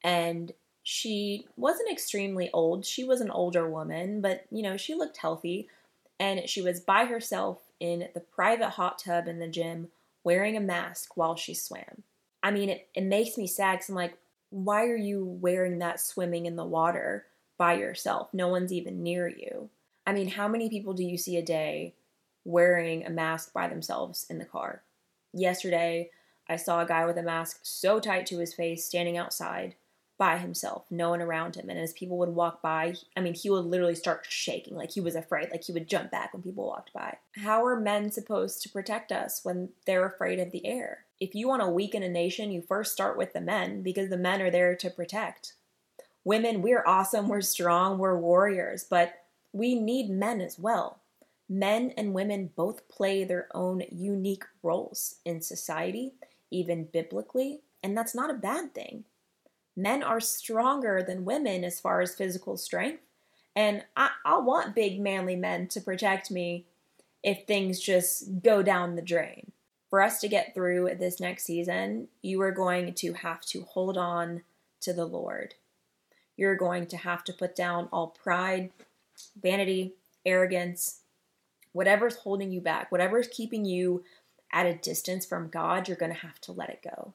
and 0.03 0.51
she 0.84 1.48
wasn't 1.56 1.91
extremely 1.91 2.50
old. 2.54 2.86
She 2.86 3.04
was 3.04 3.22
an 3.22 3.32
older 3.32 3.70
woman, 3.70 4.22
but 4.22 4.46
you 4.52 4.63
know, 4.63 4.78
she 4.78 4.96
looked 4.96 5.17
healthy. 5.17 5.70
And 6.20 6.48
she 6.48 6.62
was 6.62 6.80
by 6.80 7.06
herself 7.06 7.60
in 7.80 8.10
the 8.13 8.20
private 8.20 8.70
hot 8.70 9.00
tub 9.00 9.28
in 9.28 9.39
the 9.39 9.48
gym 9.48 9.88
wearing 10.24 10.56
a 10.56 10.62
mask 10.62 11.17
while 11.17 11.36
she 11.36 11.56
swam. 11.56 12.04
I 12.44 12.52
mean, 12.52 12.70
it, 12.70 12.88
it 12.94 13.04
makes 13.04 13.38
me 13.38 13.48
sad 13.48 13.74
because 13.74 13.89
I'm 13.89 13.96
like, 13.96 14.17
why 14.52 14.86
are 14.86 14.96
you 14.96 15.26
wearing 15.26 15.80
that 15.80 16.00
swimming 16.00 16.46
in 16.46 16.58
the 16.58 16.65
water 16.65 17.26
by 17.58 17.74
yourself? 17.74 18.30
No 18.34 18.50
one's 18.50 18.72
even 18.72 19.02
near 19.02 19.28
you. 19.28 19.70
I 20.06 20.13
mean, 20.13 20.28
how 20.28 20.48
many 20.48 20.70
people 20.70 20.94
do 20.94 21.04
you 21.04 21.17
see 21.17 21.38
a 21.38 21.41
day 21.41 21.96
wearing 22.44 23.06
a 23.06 23.10
mask 23.10 23.54
by 23.54 23.67
themselves 23.67 24.26
in 24.30 24.39
the 24.39 24.46
car. 24.46 24.84
Yesterday, 25.34 26.10
I 26.50 26.56
saw 26.56 26.82
a 26.82 26.88
guy 26.88 27.06
with 27.06 27.17
a 27.17 27.24
mask 27.24 27.60
so 27.63 28.00
tight 28.00 28.26
to 28.28 28.39
his 28.39 28.54
face 28.54 28.86
standing 28.86 29.17
outside 29.17 29.76
by 30.21 30.38
himself, 30.38 30.86
no 30.91 31.10
one 31.10 31.19
around 31.19 31.55
him. 31.55 31.67
And 31.67 31.79
as 31.79 31.93
people 31.93 32.15
would 32.19 32.29
walk 32.29 32.62
by, 32.62 32.93
I 33.17 33.21
mean, 33.21 33.34
he 33.34 33.49
would 33.49 33.65
literally 33.65 33.95
start 33.95 34.27
shaking 34.29 34.75
like 34.75 34.91
he 34.91 35.01
was 35.01 35.15
afraid, 35.15 35.49
like 35.49 35.63
he 35.63 35.71
would 35.71 35.89
jump 35.89 36.12
back 36.12 36.31
when 36.31 36.43
people 36.43 36.67
walked 36.67 36.93
by. 36.93 37.17
How 37.38 37.65
are 37.65 37.79
men 37.79 38.12
supposed 38.12 38.62
to 38.62 38.69
protect 38.69 39.12
us 39.12 39.39
when 39.41 39.69
they're 39.88 40.05
afraid 40.05 40.39
of 40.39 40.51
the 40.51 40.63
air? 40.63 41.05
If 41.19 41.34
you 41.34 41.47
want 41.47 41.63
to 41.63 41.69
weaken 41.69 42.03
a 42.03 42.07
nation, 42.07 42.51
you 42.51 42.62
first 42.62 42.93
start 42.93 43.17
with 43.17 43.34
the 43.34 43.41
men 43.41 43.81
because 43.81 44.12
the 44.12 44.17
men 44.17 44.43
are 44.43 44.51
there 44.51 44.75
to 44.75 44.91
protect. 44.91 45.53
Women, 46.23 46.62
we're 46.62 46.86
awesome, 46.86 47.27
we're 47.27 47.41
strong, 47.41 47.97
we're 47.97 48.15
warriors, 48.15 48.86
but 48.88 49.15
we 49.51 49.73
need 49.73 50.12
men 50.12 50.39
as 50.39 50.60
well 50.60 51.01
men 51.49 51.91
and 51.97 52.13
women 52.13 52.49
both 52.55 52.88
play 52.88 53.25
their 53.25 53.49
own 53.53 53.84
unique 53.91 54.45
roles 54.63 55.15
in 55.25 55.41
society, 55.41 56.13
even 56.49 56.86
biblically, 56.86 57.60
and 57.84 57.97
that's 57.97 58.15
not 58.15 58.29
a 58.29 58.36
bad 58.36 58.73
thing. 58.73 59.03
Men 59.75 60.03
are 60.03 60.19
stronger 60.19 61.03
than 61.05 61.25
women 61.25 61.63
as 61.63 61.79
far 61.79 62.01
as 62.01 62.15
physical 62.15 62.57
strength, 62.57 63.03
and 63.55 63.84
I, 63.95 64.10
I 64.25 64.39
want 64.39 64.75
big, 64.75 64.99
manly 64.99 65.36
men 65.36 65.67
to 65.69 65.81
protect 65.81 66.31
me 66.31 66.65
if 67.23 67.45
things 67.45 67.79
just 67.79 68.41
go 68.41 68.62
down 68.63 68.95
the 68.95 69.01
drain. 69.01 69.51
For 69.89 70.01
us 70.01 70.19
to 70.21 70.29
get 70.29 70.53
through 70.53 70.95
this 70.99 71.19
next 71.19 71.43
season, 71.43 72.07
you 72.21 72.41
are 72.41 72.51
going 72.51 72.93
to 72.93 73.13
have 73.13 73.41
to 73.47 73.63
hold 73.63 73.97
on 73.97 74.43
to 74.81 74.93
the 74.93 75.05
Lord. 75.05 75.55
You're 76.38 76.55
going 76.55 76.88
to 76.88 76.97
have 76.97 77.23
to 77.25 77.34
put 77.34 77.55
down 77.55 77.89
all 77.91 78.07
pride, 78.07 78.71
vanity, 79.41 79.93
arrogance, 80.25 81.01
whatever's 81.73 82.15
holding 82.17 82.51
you 82.51 82.62
back, 82.62 82.91
whatever's 82.91 83.27
keeping 83.27 83.65
you 83.65 84.03
at 84.51 84.65
a 84.65 84.73
distance 84.73 85.25
from 85.25 85.49
God, 85.49 85.88
you're 85.88 85.97
going 85.97 86.13
to 86.13 86.17
have 86.17 86.39
to 86.41 86.51
let 86.51 86.69
it 86.69 86.81
go. 86.84 87.13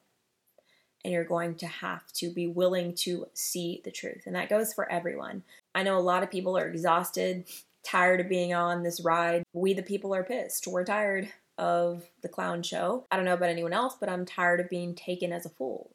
And 1.07 1.13
you're 1.13 1.23
going 1.23 1.55
to 1.59 1.69
have 1.69 2.13
to 2.15 2.31
be 2.31 2.49
willing 2.49 2.93
to 2.97 3.29
see 3.33 3.81
the 3.85 3.93
truth. 3.93 4.25
And 4.27 4.35
that 4.35 4.49
goes 4.49 4.75
for 4.75 4.91
everyone. 4.91 5.45
I 5.73 5.85
know 5.85 5.97
a 5.97 6.01
lot 6.01 6.25
of 6.25 6.33
people 6.33 6.59
are 6.59 6.67
exhausted, 6.67 7.45
tired 7.85 8.21
of 8.21 8.29
being 8.29 8.53
on 8.53 8.83
this 8.83 9.01
ride. 9.01 9.45
We, 9.53 9.73
the 9.73 9.85
people, 9.85 10.13
are 10.17 10.25
pissed. 10.25 10.67
We're 10.67 10.85
tired 10.85 11.33
of 11.59 12.03
the 12.23 12.29
clown 12.29 12.65
show. 12.65 13.07
I 13.09 13.15
don't 13.15 13.25
know 13.25 13.35
about 13.35 13.51
anyone 13.51 13.73
else, 13.73 13.95
but 14.01 14.09
I'm 14.09 14.27
tired 14.27 14.59
of 14.59 14.69
being 14.69 14.97
taken 14.97 15.33
as 15.33 15.47
a 15.47 15.51
fool. 15.51 15.93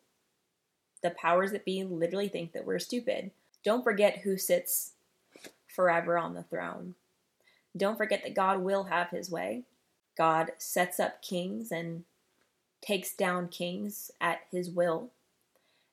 The 1.04 1.10
powers 1.10 1.52
that 1.52 1.66
be 1.66 1.84
literally 1.84 2.30
think 2.30 2.54
that 2.54 2.66
we're 2.66 2.80
stupid. 2.80 3.32
Don't 3.66 3.84
forget 3.84 4.20
who 4.20 4.38
sits 4.38 4.94
forever 5.68 6.18
on 6.18 6.36
the 6.36 6.44
throne. 6.44 6.96
Don't 7.76 7.98
forget 7.98 8.24
that 8.24 8.34
God 8.34 8.62
will 8.62 8.86
have 8.86 9.10
his 9.10 9.30
way. 9.30 9.64
God 10.18 10.54
sets 10.58 11.02
up 11.02 11.22
kings 11.22 11.70
and 11.70 12.06
takes 12.82 13.14
down 13.14 13.48
kings 13.48 14.12
at 14.20 14.42
his 14.52 14.70
will. 14.70 15.12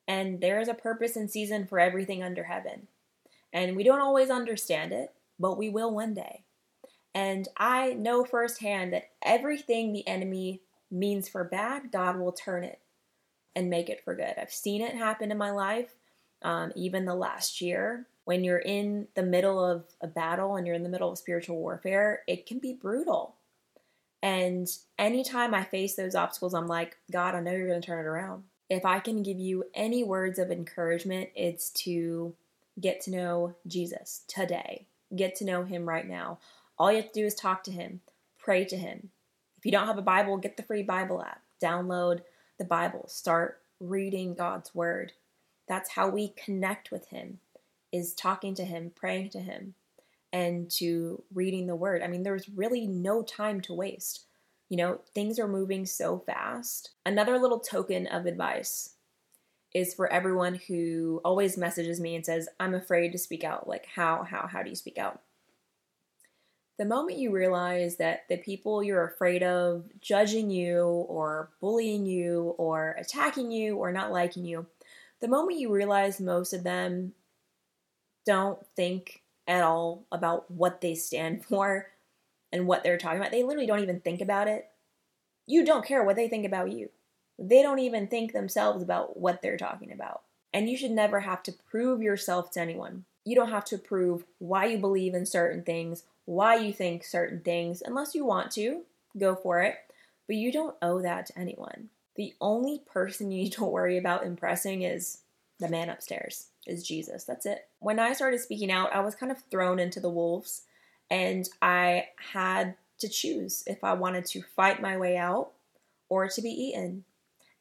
And 0.07 0.41
there 0.41 0.59
is 0.59 0.67
a 0.67 0.73
purpose 0.73 1.15
and 1.15 1.29
season 1.29 1.67
for 1.67 1.79
everything 1.79 2.23
under 2.23 2.43
heaven. 2.43 2.87
And 3.53 3.75
we 3.75 3.83
don't 3.83 4.01
always 4.01 4.29
understand 4.29 4.91
it, 4.91 5.13
but 5.39 5.57
we 5.57 5.69
will 5.69 5.93
one 5.93 6.13
day. 6.13 6.43
And 7.13 7.47
I 7.57 7.93
know 7.93 8.23
firsthand 8.23 8.93
that 8.93 9.09
everything 9.21 9.93
the 9.93 10.07
enemy 10.07 10.61
means 10.91 11.27
for 11.27 11.43
bad, 11.43 11.91
God 11.91 12.17
will 12.17 12.31
turn 12.31 12.63
it 12.63 12.79
and 13.55 13.69
make 13.69 13.89
it 13.89 14.03
for 14.03 14.15
good. 14.15 14.33
I've 14.39 14.53
seen 14.53 14.81
it 14.81 14.95
happen 14.95 15.31
in 15.31 15.37
my 15.37 15.51
life, 15.51 15.95
um, 16.41 16.71
even 16.75 17.05
the 17.05 17.15
last 17.15 17.61
year 17.61 18.07
when 18.29 18.43
you're 18.43 18.59
in 18.59 19.07
the 19.15 19.23
middle 19.23 19.57
of 19.57 19.85
a 20.01 20.07
battle 20.07 20.55
and 20.55 20.67
you're 20.67 20.75
in 20.75 20.83
the 20.83 20.89
middle 20.89 21.11
of 21.11 21.17
spiritual 21.17 21.57
warfare, 21.57 22.21
it 22.27 22.45
can 22.45 22.59
be 22.59 22.73
brutal. 22.73 23.33
And 24.21 24.67
anytime 24.97 25.53
I 25.53 25.63
face 25.63 25.95
those 25.95 26.15
obstacles, 26.15 26.53
I'm 26.53 26.67
like, 26.67 26.97
God, 27.11 27.35
I 27.35 27.39
know 27.39 27.51
you're 27.51 27.67
going 27.67 27.81
to 27.81 27.85
turn 27.85 28.05
it 28.05 28.07
around. 28.07 28.43
If 28.69 28.85
I 28.85 28.99
can 28.99 29.23
give 29.23 29.39
you 29.39 29.65
any 29.73 30.03
words 30.03 30.37
of 30.37 30.51
encouragement, 30.51 31.29
it's 31.35 31.69
to 31.71 32.35
get 32.79 33.01
to 33.01 33.11
know 33.11 33.55
Jesus 33.65 34.23
today. 34.27 34.85
Get 35.15 35.35
to 35.35 35.45
know 35.45 35.63
him 35.63 35.87
right 35.87 36.07
now. 36.07 36.39
All 36.77 36.91
you 36.91 36.97
have 36.97 37.11
to 37.11 37.19
do 37.19 37.25
is 37.25 37.35
talk 37.35 37.63
to 37.63 37.71
him, 37.71 38.01
pray 38.37 38.65
to 38.65 38.77
him. 38.77 39.09
If 39.57 39.65
you 39.65 39.71
don't 39.71 39.87
have 39.87 39.97
a 39.97 40.03
Bible, 40.03 40.37
get 40.37 40.57
the 40.57 40.63
free 40.63 40.83
Bible 40.83 41.21
app. 41.21 41.41
Download 41.61 42.21
the 42.57 42.65
Bible. 42.65 43.05
Start 43.07 43.61
reading 43.79 44.35
God's 44.35 44.75
word. 44.75 45.13
That's 45.67 45.91
how 45.91 46.09
we 46.09 46.29
connect 46.29 46.91
with 46.91 47.07
him 47.09 47.39
is 47.91 48.13
talking 48.13 48.53
to 48.55 48.65
him, 48.65 48.91
praying 48.95 49.29
to 49.31 49.39
him, 49.39 49.73
and 50.31 50.69
to 50.69 51.23
reading 51.33 51.67
the 51.67 51.75
word. 51.75 52.01
I 52.01 52.07
mean, 52.07 52.23
there's 52.23 52.49
really 52.49 52.87
no 52.87 53.23
time 53.23 53.61
to 53.61 53.73
waste. 53.73 54.25
You 54.69 54.77
know, 54.77 55.01
things 55.15 55.39
are 55.39 55.47
moving 55.47 55.85
so 55.85 56.19
fast. 56.19 56.91
Another 57.05 57.39
little 57.39 57.59
token 57.59 58.05
of 58.07 58.25
advice 58.25 58.95
is 59.73 59.93
for 59.93 60.11
everyone 60.11 60.55
who 60.67 61.21
always 61.23 61.57
messages 61.57 61.99
me 61.99 62.15
and 62.15 62.25
says, 62.25 62.49
I'm 62.59 62.73
afraid 62.73 63.11
to 63.11 63.17
speak 63.17 63.43
out. 63.43 63.67
Like, 63.67 63.85
how, 63.85 64.23
how, 64.23 64.47
how 64.47 64.63
do 64.63 64.69
you 64.69 64.75
speak 64.75 64.97
out? 64.97 65.21
The 66.77 66.85
moment 66.85 67.19
you 67.19 67.31
realize 67.31 67.97
that 67.97 68.21
the 68.29 68.37
people 68.37 68.81
you're 68.81 69.05
afraid 69.05 69.43
of 69.43 69.83
judging 69.99 70.49
you 70.49 70.83
or 70.85 71.49
bullying 71.59 72.05
you 72.05 72.55
or 72.57 72.95
attacking 72.97 73.51
you 73.51 73.75
or 73.75 73.91
not 73.91 74.11
liking 74.11 74.45
you, 74.45 74.65
the 75.19 75.27
moment 75.27 75.59
you 75.59 75.71
realize 75.73 76.21
most 76.21 76.53
of 76.53 76.63
them 76.63 77.13
don't 78.25 78.65
think 78.75 79.18
at 79.49 79.63
all 79.63 80.05
about 80.11 80.49
what 80.49 80.79
they 80.79 80.95
stand 80.95 81.43
for 81.49 81.87
and 82.53 82.67
what 82.67 82.83
they're 82.83 82.97
talking 82.97 83.19
about. 83.19 83.31
They 83.31 83.43
literally 83.43 83.67
don't 83.67 83.81
even 83.81 83.99
think 83.99 84.21
about 84.21 84.47
it. 84.47 84.69
You 85.45 85.65
don't 85.65 85.85
care 85.85 86.03
what 86.03 86.15
they 86.15 86.29
think 86.29 86.45
about 86.45 86.71
you. 86.71 86.89
They 87.37 87.61
don't 87.61 87.79
even 87.79 88.07
think 88.07 88.31
themselves 88.31 88.83
about 88.83 89.19
what 89.19 89.41
they're 89.41 89.57
talking 89.57 89.91
about. 89.91 90.21
And 90.53 90.69
you 90.69 90.77
should 90.77 90.91
never 90.91 91.21
have 91.21 91.43
to 91.43 91.53
prove 91.69 92.01
yourself 92.01 92.51
to 92.51 92.61
anyone. 92.61 93.05
You 93.25 93.35
don't 93.35 93.51
have 93.51 93.65
to 93.65 93.77
prove 93.77 94.25
why 94.39 94.65
you 94.65 94.77
believe 94.77 95.13
in 95.13 95.25
certain 95.25 95.63
things, 95.63 96.03
why 96.25 96.55
you 96.55 96.73
think 96.73 97.03
certain 97.03 97.41
things, 97.41 97.81
unless 97.85 98.15
you 98.15 98.25
want 98.25 98.51
to. 98.53 98.83
Go 99.17 99.35
for 99.35 99.61
it. 99.61 99.75
But 100.27 100.35
you 100.35 100.51
don't 100.51 100.75
owe 100.81 101.01
that 101.01 101.27
to 101.27 101.39
anyone. 101.39 101.89
The 102.15 102.33
only 102.41 102.79
person 102.85 103.31
you 103.31 103.43
need 103.43 103.53
to 103.53 103.65
worry 103.65 103.97
about 103.97 104.25
impressing 104.25 104.83
is 104.83 105.19
the 105.59 105.69
man 105.69 105.89
upstairs 105.89 106.48
is 106.65 106.87
Jesus. 106.87 107.23
That's 107.23 107.45
it. 107.45 107.67
When 107.79 107.99
I 107.99 108.13
started 108.13 108.39
speaking 108.39 108.71
out, 108.71 108.93
I 108.93 108.99
was 109.01 109.15
kind 109.15 109.31
of 109.31 109.43
thrown 109.49 109.79
into 109.79 109.99
the 109.99 110.09
wolves 110.09 110.63
and 111.09 111.49
I 111.61 112.07
had 112.33 112.75
to 112.99 113.09
choose 113.09 113.63
if 113.65 113.83
I 113.83 113.93
wanted 113.93 114.25
to 114.25 114.41
fight 114.41 114.81
my 114.81 114.97
way 114.97 115.17
out 115.17 115.51
or 116.09 116.27
to 116.27 116.41
be 116.41 116.49
eaten. 116.49 117.05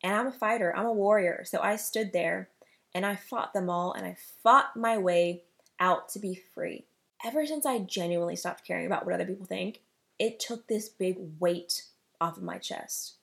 And 0.02 0.14
I'm 0.14 0.26
a 0.26 0.32
fighter, 0.32 0.74
I'm 0.76 0.86
a 0.86 0.92
warrior. 0.92 1.44
So 1.44 1.60
I 1.60 1.76
stood 1.76 2.12
there 2.12 2.48
and 2.94 3.04
I 3.06 3.16
fought 3.16 3.52
them 3.52 3.70
all 3.70 3.92
and 3.92 4.06
I 4.06 4.16
fought 4.42 4.76
my 4.76 4.98
way 4.98 5.42
out 5.80 6.08
to 6.10 6.18
be 6.18 6.40
free. 6.54 6.84
Ever 7.24 7.46
since 7.46 7.66
I 7.66 7.78
genuinely 7.78 8.36
stopped 8.36 8.64
caring 8.64 8.86
about 8.86 9.04
what 9.04 9.14
other 9.14 9.26
people 9.26 9.46
think, 9.46 9.80
it 10.18 10.40
took 10.40 10.66
this 10.66 10.88
big 10.88 11.16
weight 11.38 11.84
off 12.20 12.36
of 12.36 12.42
my 12.42 12.58
chest. 12.58 13.14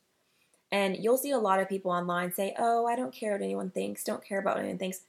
And 0.72 0.98
you'll 0.98 1.18
see 1.18 1.32
a 1.32 1.38
lot 1.38 1.60
of 1.60 1.70
people 1.70 1.92
online 1.92 2.34
say, 2.34 2.54
Oh, 2.58 2.86
I 2.86 2.96
don't 2.96 3.14
care 3.14 3.34
what 3.34 3.42
anyone 3.42 3.70
thinks, 3.70 4.04
don't 4.04 4.26
care 4.26 4.40
about 4.40 4.56
what 4.56 4.64
anyone 4.64 4.80
thinks. 4.80 5.02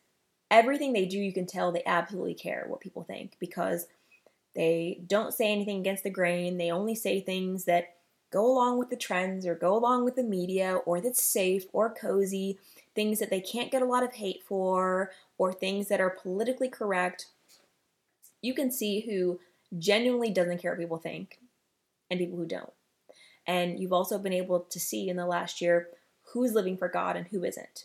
Everything 0.51 0.93
they 0.93 1.07
do, 1.07 1.19
you 1.19 1.33
can 1.33 1.47
tell 1.47 1.73
they 1.73 1.83
absolutely 1.85 2.35
care 2.35 2.65
what 2.69 2.81
people 2.81 3.03
think 3.03 3.33
because 3.41 3.87
they 4.55 5.01
don't 5.07 5.35
say 5.35 5.51
anything 5.53 5.81
against 5.81 6.03
the 6.03 6.11
grain. 6.11 6.57
They 6.57 6.71
only 6.71 6.95
say 6.95 7.21
things 7.21 7.65
that 7.65 7.95
go 8.31 8.47
along 8.47 8.79
with 8.79 8.91
the 8.91 8.97
trends 8.97 9.47
or 9.47 9.55
go 9.55 9.77
along 9.77 10.05
with 10.05 10.17
the 10.17 10.23
media 10.23 10.77
or 10.87 11.01
that's 11.01 11.23
safe 11.23 11.65
or 11.73 11.93
cozy, 11.93 12.59
things 12.95 13.19
that 13.19 13.31
they 13.31 13.41
can't 13.41 13.71
get 13.71 13.83
a 13.83 13.87
lot 13.87 14.03
of 14.03 14.15
hate 14.15 14.43
for, 14.47 15.11
or 15.39 15.53
things 15.53 15.89
that 15.89 16.01
are 16.01 16.11
politically 16.11 16.69
correct. 16.69 17.27
You 18.41 18.55
can 18.55 18.71
see 18.71 19.01
who 19.01 19.41
genuinely 19.79 20.31
doesn't 20.31 20.63
care 20.63 20.73
what 20.73 20.81
people 20.81 20.99
think 20.99 21.39
and 22.11 22.19
people 22.19 22.39
who 22.39 22.47
don't. 22.47 22.73
And 23.47 23.79
you've 23.79 23.93
also 23.93 24.19
been 24.19 24.33
able 24.33 24.61
to 24.61 24.81
see 24.81 25.09
in 25.09 25.17
the 25.17 25.27
last 25.27 25.61
year 25.61 25.89
who's 26.33 26.53
living 26.53 26.77
for 26.77 26.89
God 26.89 27.17
and 27.17 27.27
who 27.29 27.45
isn't. 27.45 27.85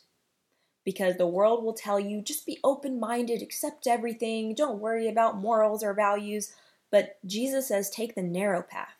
Because 0.83 1.17
the 1.17 1.27
world 1.27 1.63
will 1.63 1.73
tell 1.73 1.99
you 1.99 2.21
just 2.21 2.45
be 2.45 2.59
open 2.63 2.99
minded, 2.99 3.41
accept 3.41 3.85
everything, 3.85 4.55
don't 4.55 4.79
worry 4.79 5.07
about 5.07 5.37
morals 5.37 5.83
or 5.83 5.93
values. 5.93 6.53
But 6.89 7.17
Jesus 7.25 7.67
says 7.67 7.89
take 7.89 8.15
the 8.15 8.23
narrow 8.23 8.61
path. 8.61 8.95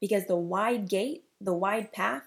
Because 0.00 0.26
the 0.26 0.36
wide 0.36 0.88
gate, 0.88 1.24
the 1.40 1.52
wide 1.52 1.92
path, 1.92 2.22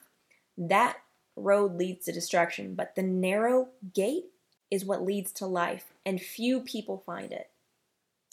that 0.57 0.97
road 1.35 1.75
leads 1.75 2.05
to 2.05 2.11
destruction. 2.11 2.75
But 2.75 2.95
the 2.95 3.03
narrow 3.03 3.69
gate 3.93 4.25
is 4.69 4.85
what 4.85 5.03
leads 5.03 5.31
to 5.33 5.45
life, 5.45 5.85
and 6.05 6.21
few 6.21 6.59
people 6.59 7.01
find 7.05 7.31
it. 7.31 7.49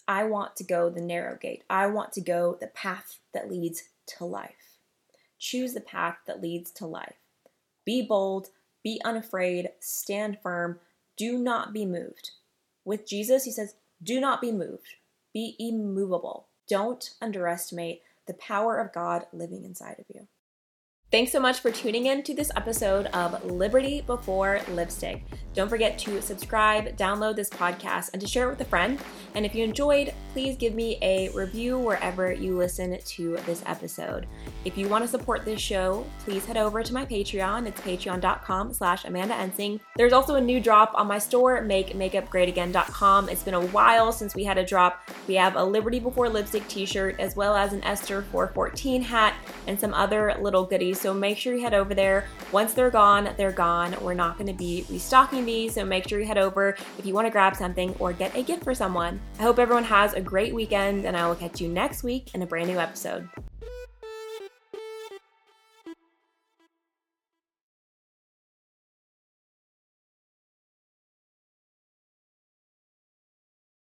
I 0.09 0.25
want 0.25 0.55
to 0.57 0.65
go 0.65 0.91
the 0.91 1.01
narrow 1.01 1.37
gate. 1.37 1.65
I 1.69 1.87
want 1.87 2.13
to 2.13 2.21
go 2.21 2.57
the 2.61 2.69
path 2.69 3.19
that 3.33 3.51
leads 3.51 3.85
to 4.19 4.25
life. 4.25 4.79
Choose 5.39 5.75
the 5.75 5.81
path 5.81 6.19
that 6.27 6.43
leads 6.43 6.71
to 6.73 6.87
life. 6.87 7.17
Be 7.85 8.03
bold, 8.03 8.49
be 8.87 9.01
unafraid, 9.05 9.69
stand 9.81 10.39
firm, 10.41 10.79
do 11.17 11.37
not 11.37 11.73
be 11.73 11.85
moved. 11.85 12.31
With 12.85 13.05
Jesus, 13.05 13.43
he 13.43 13.51
says, 13.51 13.75
do 14.01 14.21
not 14.21 14.41
be 14.41 14.53
moved, 14.53 14.95
be 15.35 15.57
immovable. 15.59 16.47
Don't 16.69 17.11
underestimate 17.21 18.03
the 18.29 18.35
power 18.35 18.79
of 18.79 18.93
God 18.93 19.27
living 19.33 19.65
inside 19.65 19.97
of 19.99 20.05
you. 20.15 20.29
Thanks 21.11 21.33
so 21.33 21.41
much 21.41 21.59
for 21.59 21.73
tuning 21.73 22.07
in 22.07 22.23
to 22.23 22.33
this 22.33 22.53
episode 22.55 23.07
of 23.07 23.45
Liberty 23.45 24.03
Before 24.03 24.61
Lipstick. 24.71 25.25
Don't 25.57 25.71
forget 25.71 25.99
to 26.01 26.21
subscribe, 26.21 26.99
download 26.99 27.35
this 27.35 27.49
podcast, 27.49 28.11
and 28.13 28.21
to 28.21 28.29
share 28.29 28.47
it 28.47 28.51
with 28.51 28.61
a 28.61 28.67
friend. 28.67 29.01
And 29.35 29.47
if 29.47 29.55
you 29.55 29.65
enjoyed, 29.65 30.13
please 30.35 30.55
give 30.55 30.75
me 30.75 30.99
a 31.01 31.31
review 31.31 31.79
wherever 31.79 32.31
you 32.31 32.59
listen 32.59 32.99
to 33.03 33.37
this 33.47 33.63
episode. 33.65 34.27
If 34.67 34.77
you 34.77 34.87
want 34.87 35.03
to 35.05 35.09
support 35.09 35.47
this 35.47 35.59
show, 35.59 36.07
please 36.21 36.45
head 36.45 36.59
over 36.59 36.83
to 36.83 36.93
my 36.93 37.07
Patreon. 37.07 37.67
It's 37.67 37.81
patreon.com 37.81 38.75
slash 38.75 39.07
Amanda 39.07 39.33
Ensing. 39.35 39.81
There's 39.97 40.13
also 40.13 40.35
a 40.35 40.41
new 40.43 40.61
drop 40.61 40.93
on 40.95 41.07
my 41.07 41.19
store, 41.19 41.63
makemakeupgreatagain.com. 41.63 43.31
It's 43.31 43.43
been 43.43 43.55
a 43.55 43.67
while 43.67 44.13
since 44.13 44.35
we 44.35 44.45
had 44.45 44.59
a 44.59 44.65
drop. 44.65 45.09
We 45.27 45.37
have 45.37 45.57
a 45.57 45.65
Liberty 45.65 46.01
Before 46.01 46.29
Lipstick 46.29 46.69
t-shirt, 46.69 47.19
as 47.19 47.35
well 47.35 47.57
as 47.57 47.73
an 47.73 47.83
Esther 47.83 48.21
414 48.31 49.01
hat, 49.01 49.35
and 49.67 49.81
some 49.81 49.95
other 49.95 50.37
little 50.39 50.65
goodies 50.65 51.01
so 51.01 51.15
make 51.15 51.39
sure 51.39 51.55
you 51.55 51.63
head 51.63 51.73
over 51.73 51.95
there. 51.95 52.27
Once 52.53 52.75
they're 52.75 52.91
gone, 52.91 53.31
they're 53.39 53.53
gone. 53.53 53.97
We're 54.03 54.13
not 54.13 54.37
going 54.37 54.49
to 54.49 54.53
be 54.53 54.85
restocking 54.91 55.46
these, 55.47 55.75
so 55.75 55.85
make 55.85 56.09
sure 56.09 56.21
you 56.21 56.27
head 56.27 56.39
over 56.39 56.77
if 56.99 57.07
you 57.07 57.15
want 57.15 57.27
to 57.27 57.31
grab 57.31 57.57
something 57.57 57.95
or 57.99 58.13
get 58.13 58.37
a 58.37 58.43
gift 58.43 58.65
for 58.65 58.75
someone. 58.75 59.21
I 59.39 59.43
hope 59.43 59.59
everyone 59.59 59.85
has 59.85 60.13
a 60.13 60.21
great 60.21 60.55
weekend, 60.55 61.07
and 61.07 61.17
I 61.17 61.27
will 61.27 61.37
catch 61.37 61.61
you 61.61 61.69
next 61.69 62.03
week 62.03 62.35
in 62.35 62.43
a 62.43 62.47
brand 62.47 62.69
new 62.69 62.79
episode. 62.79 63.29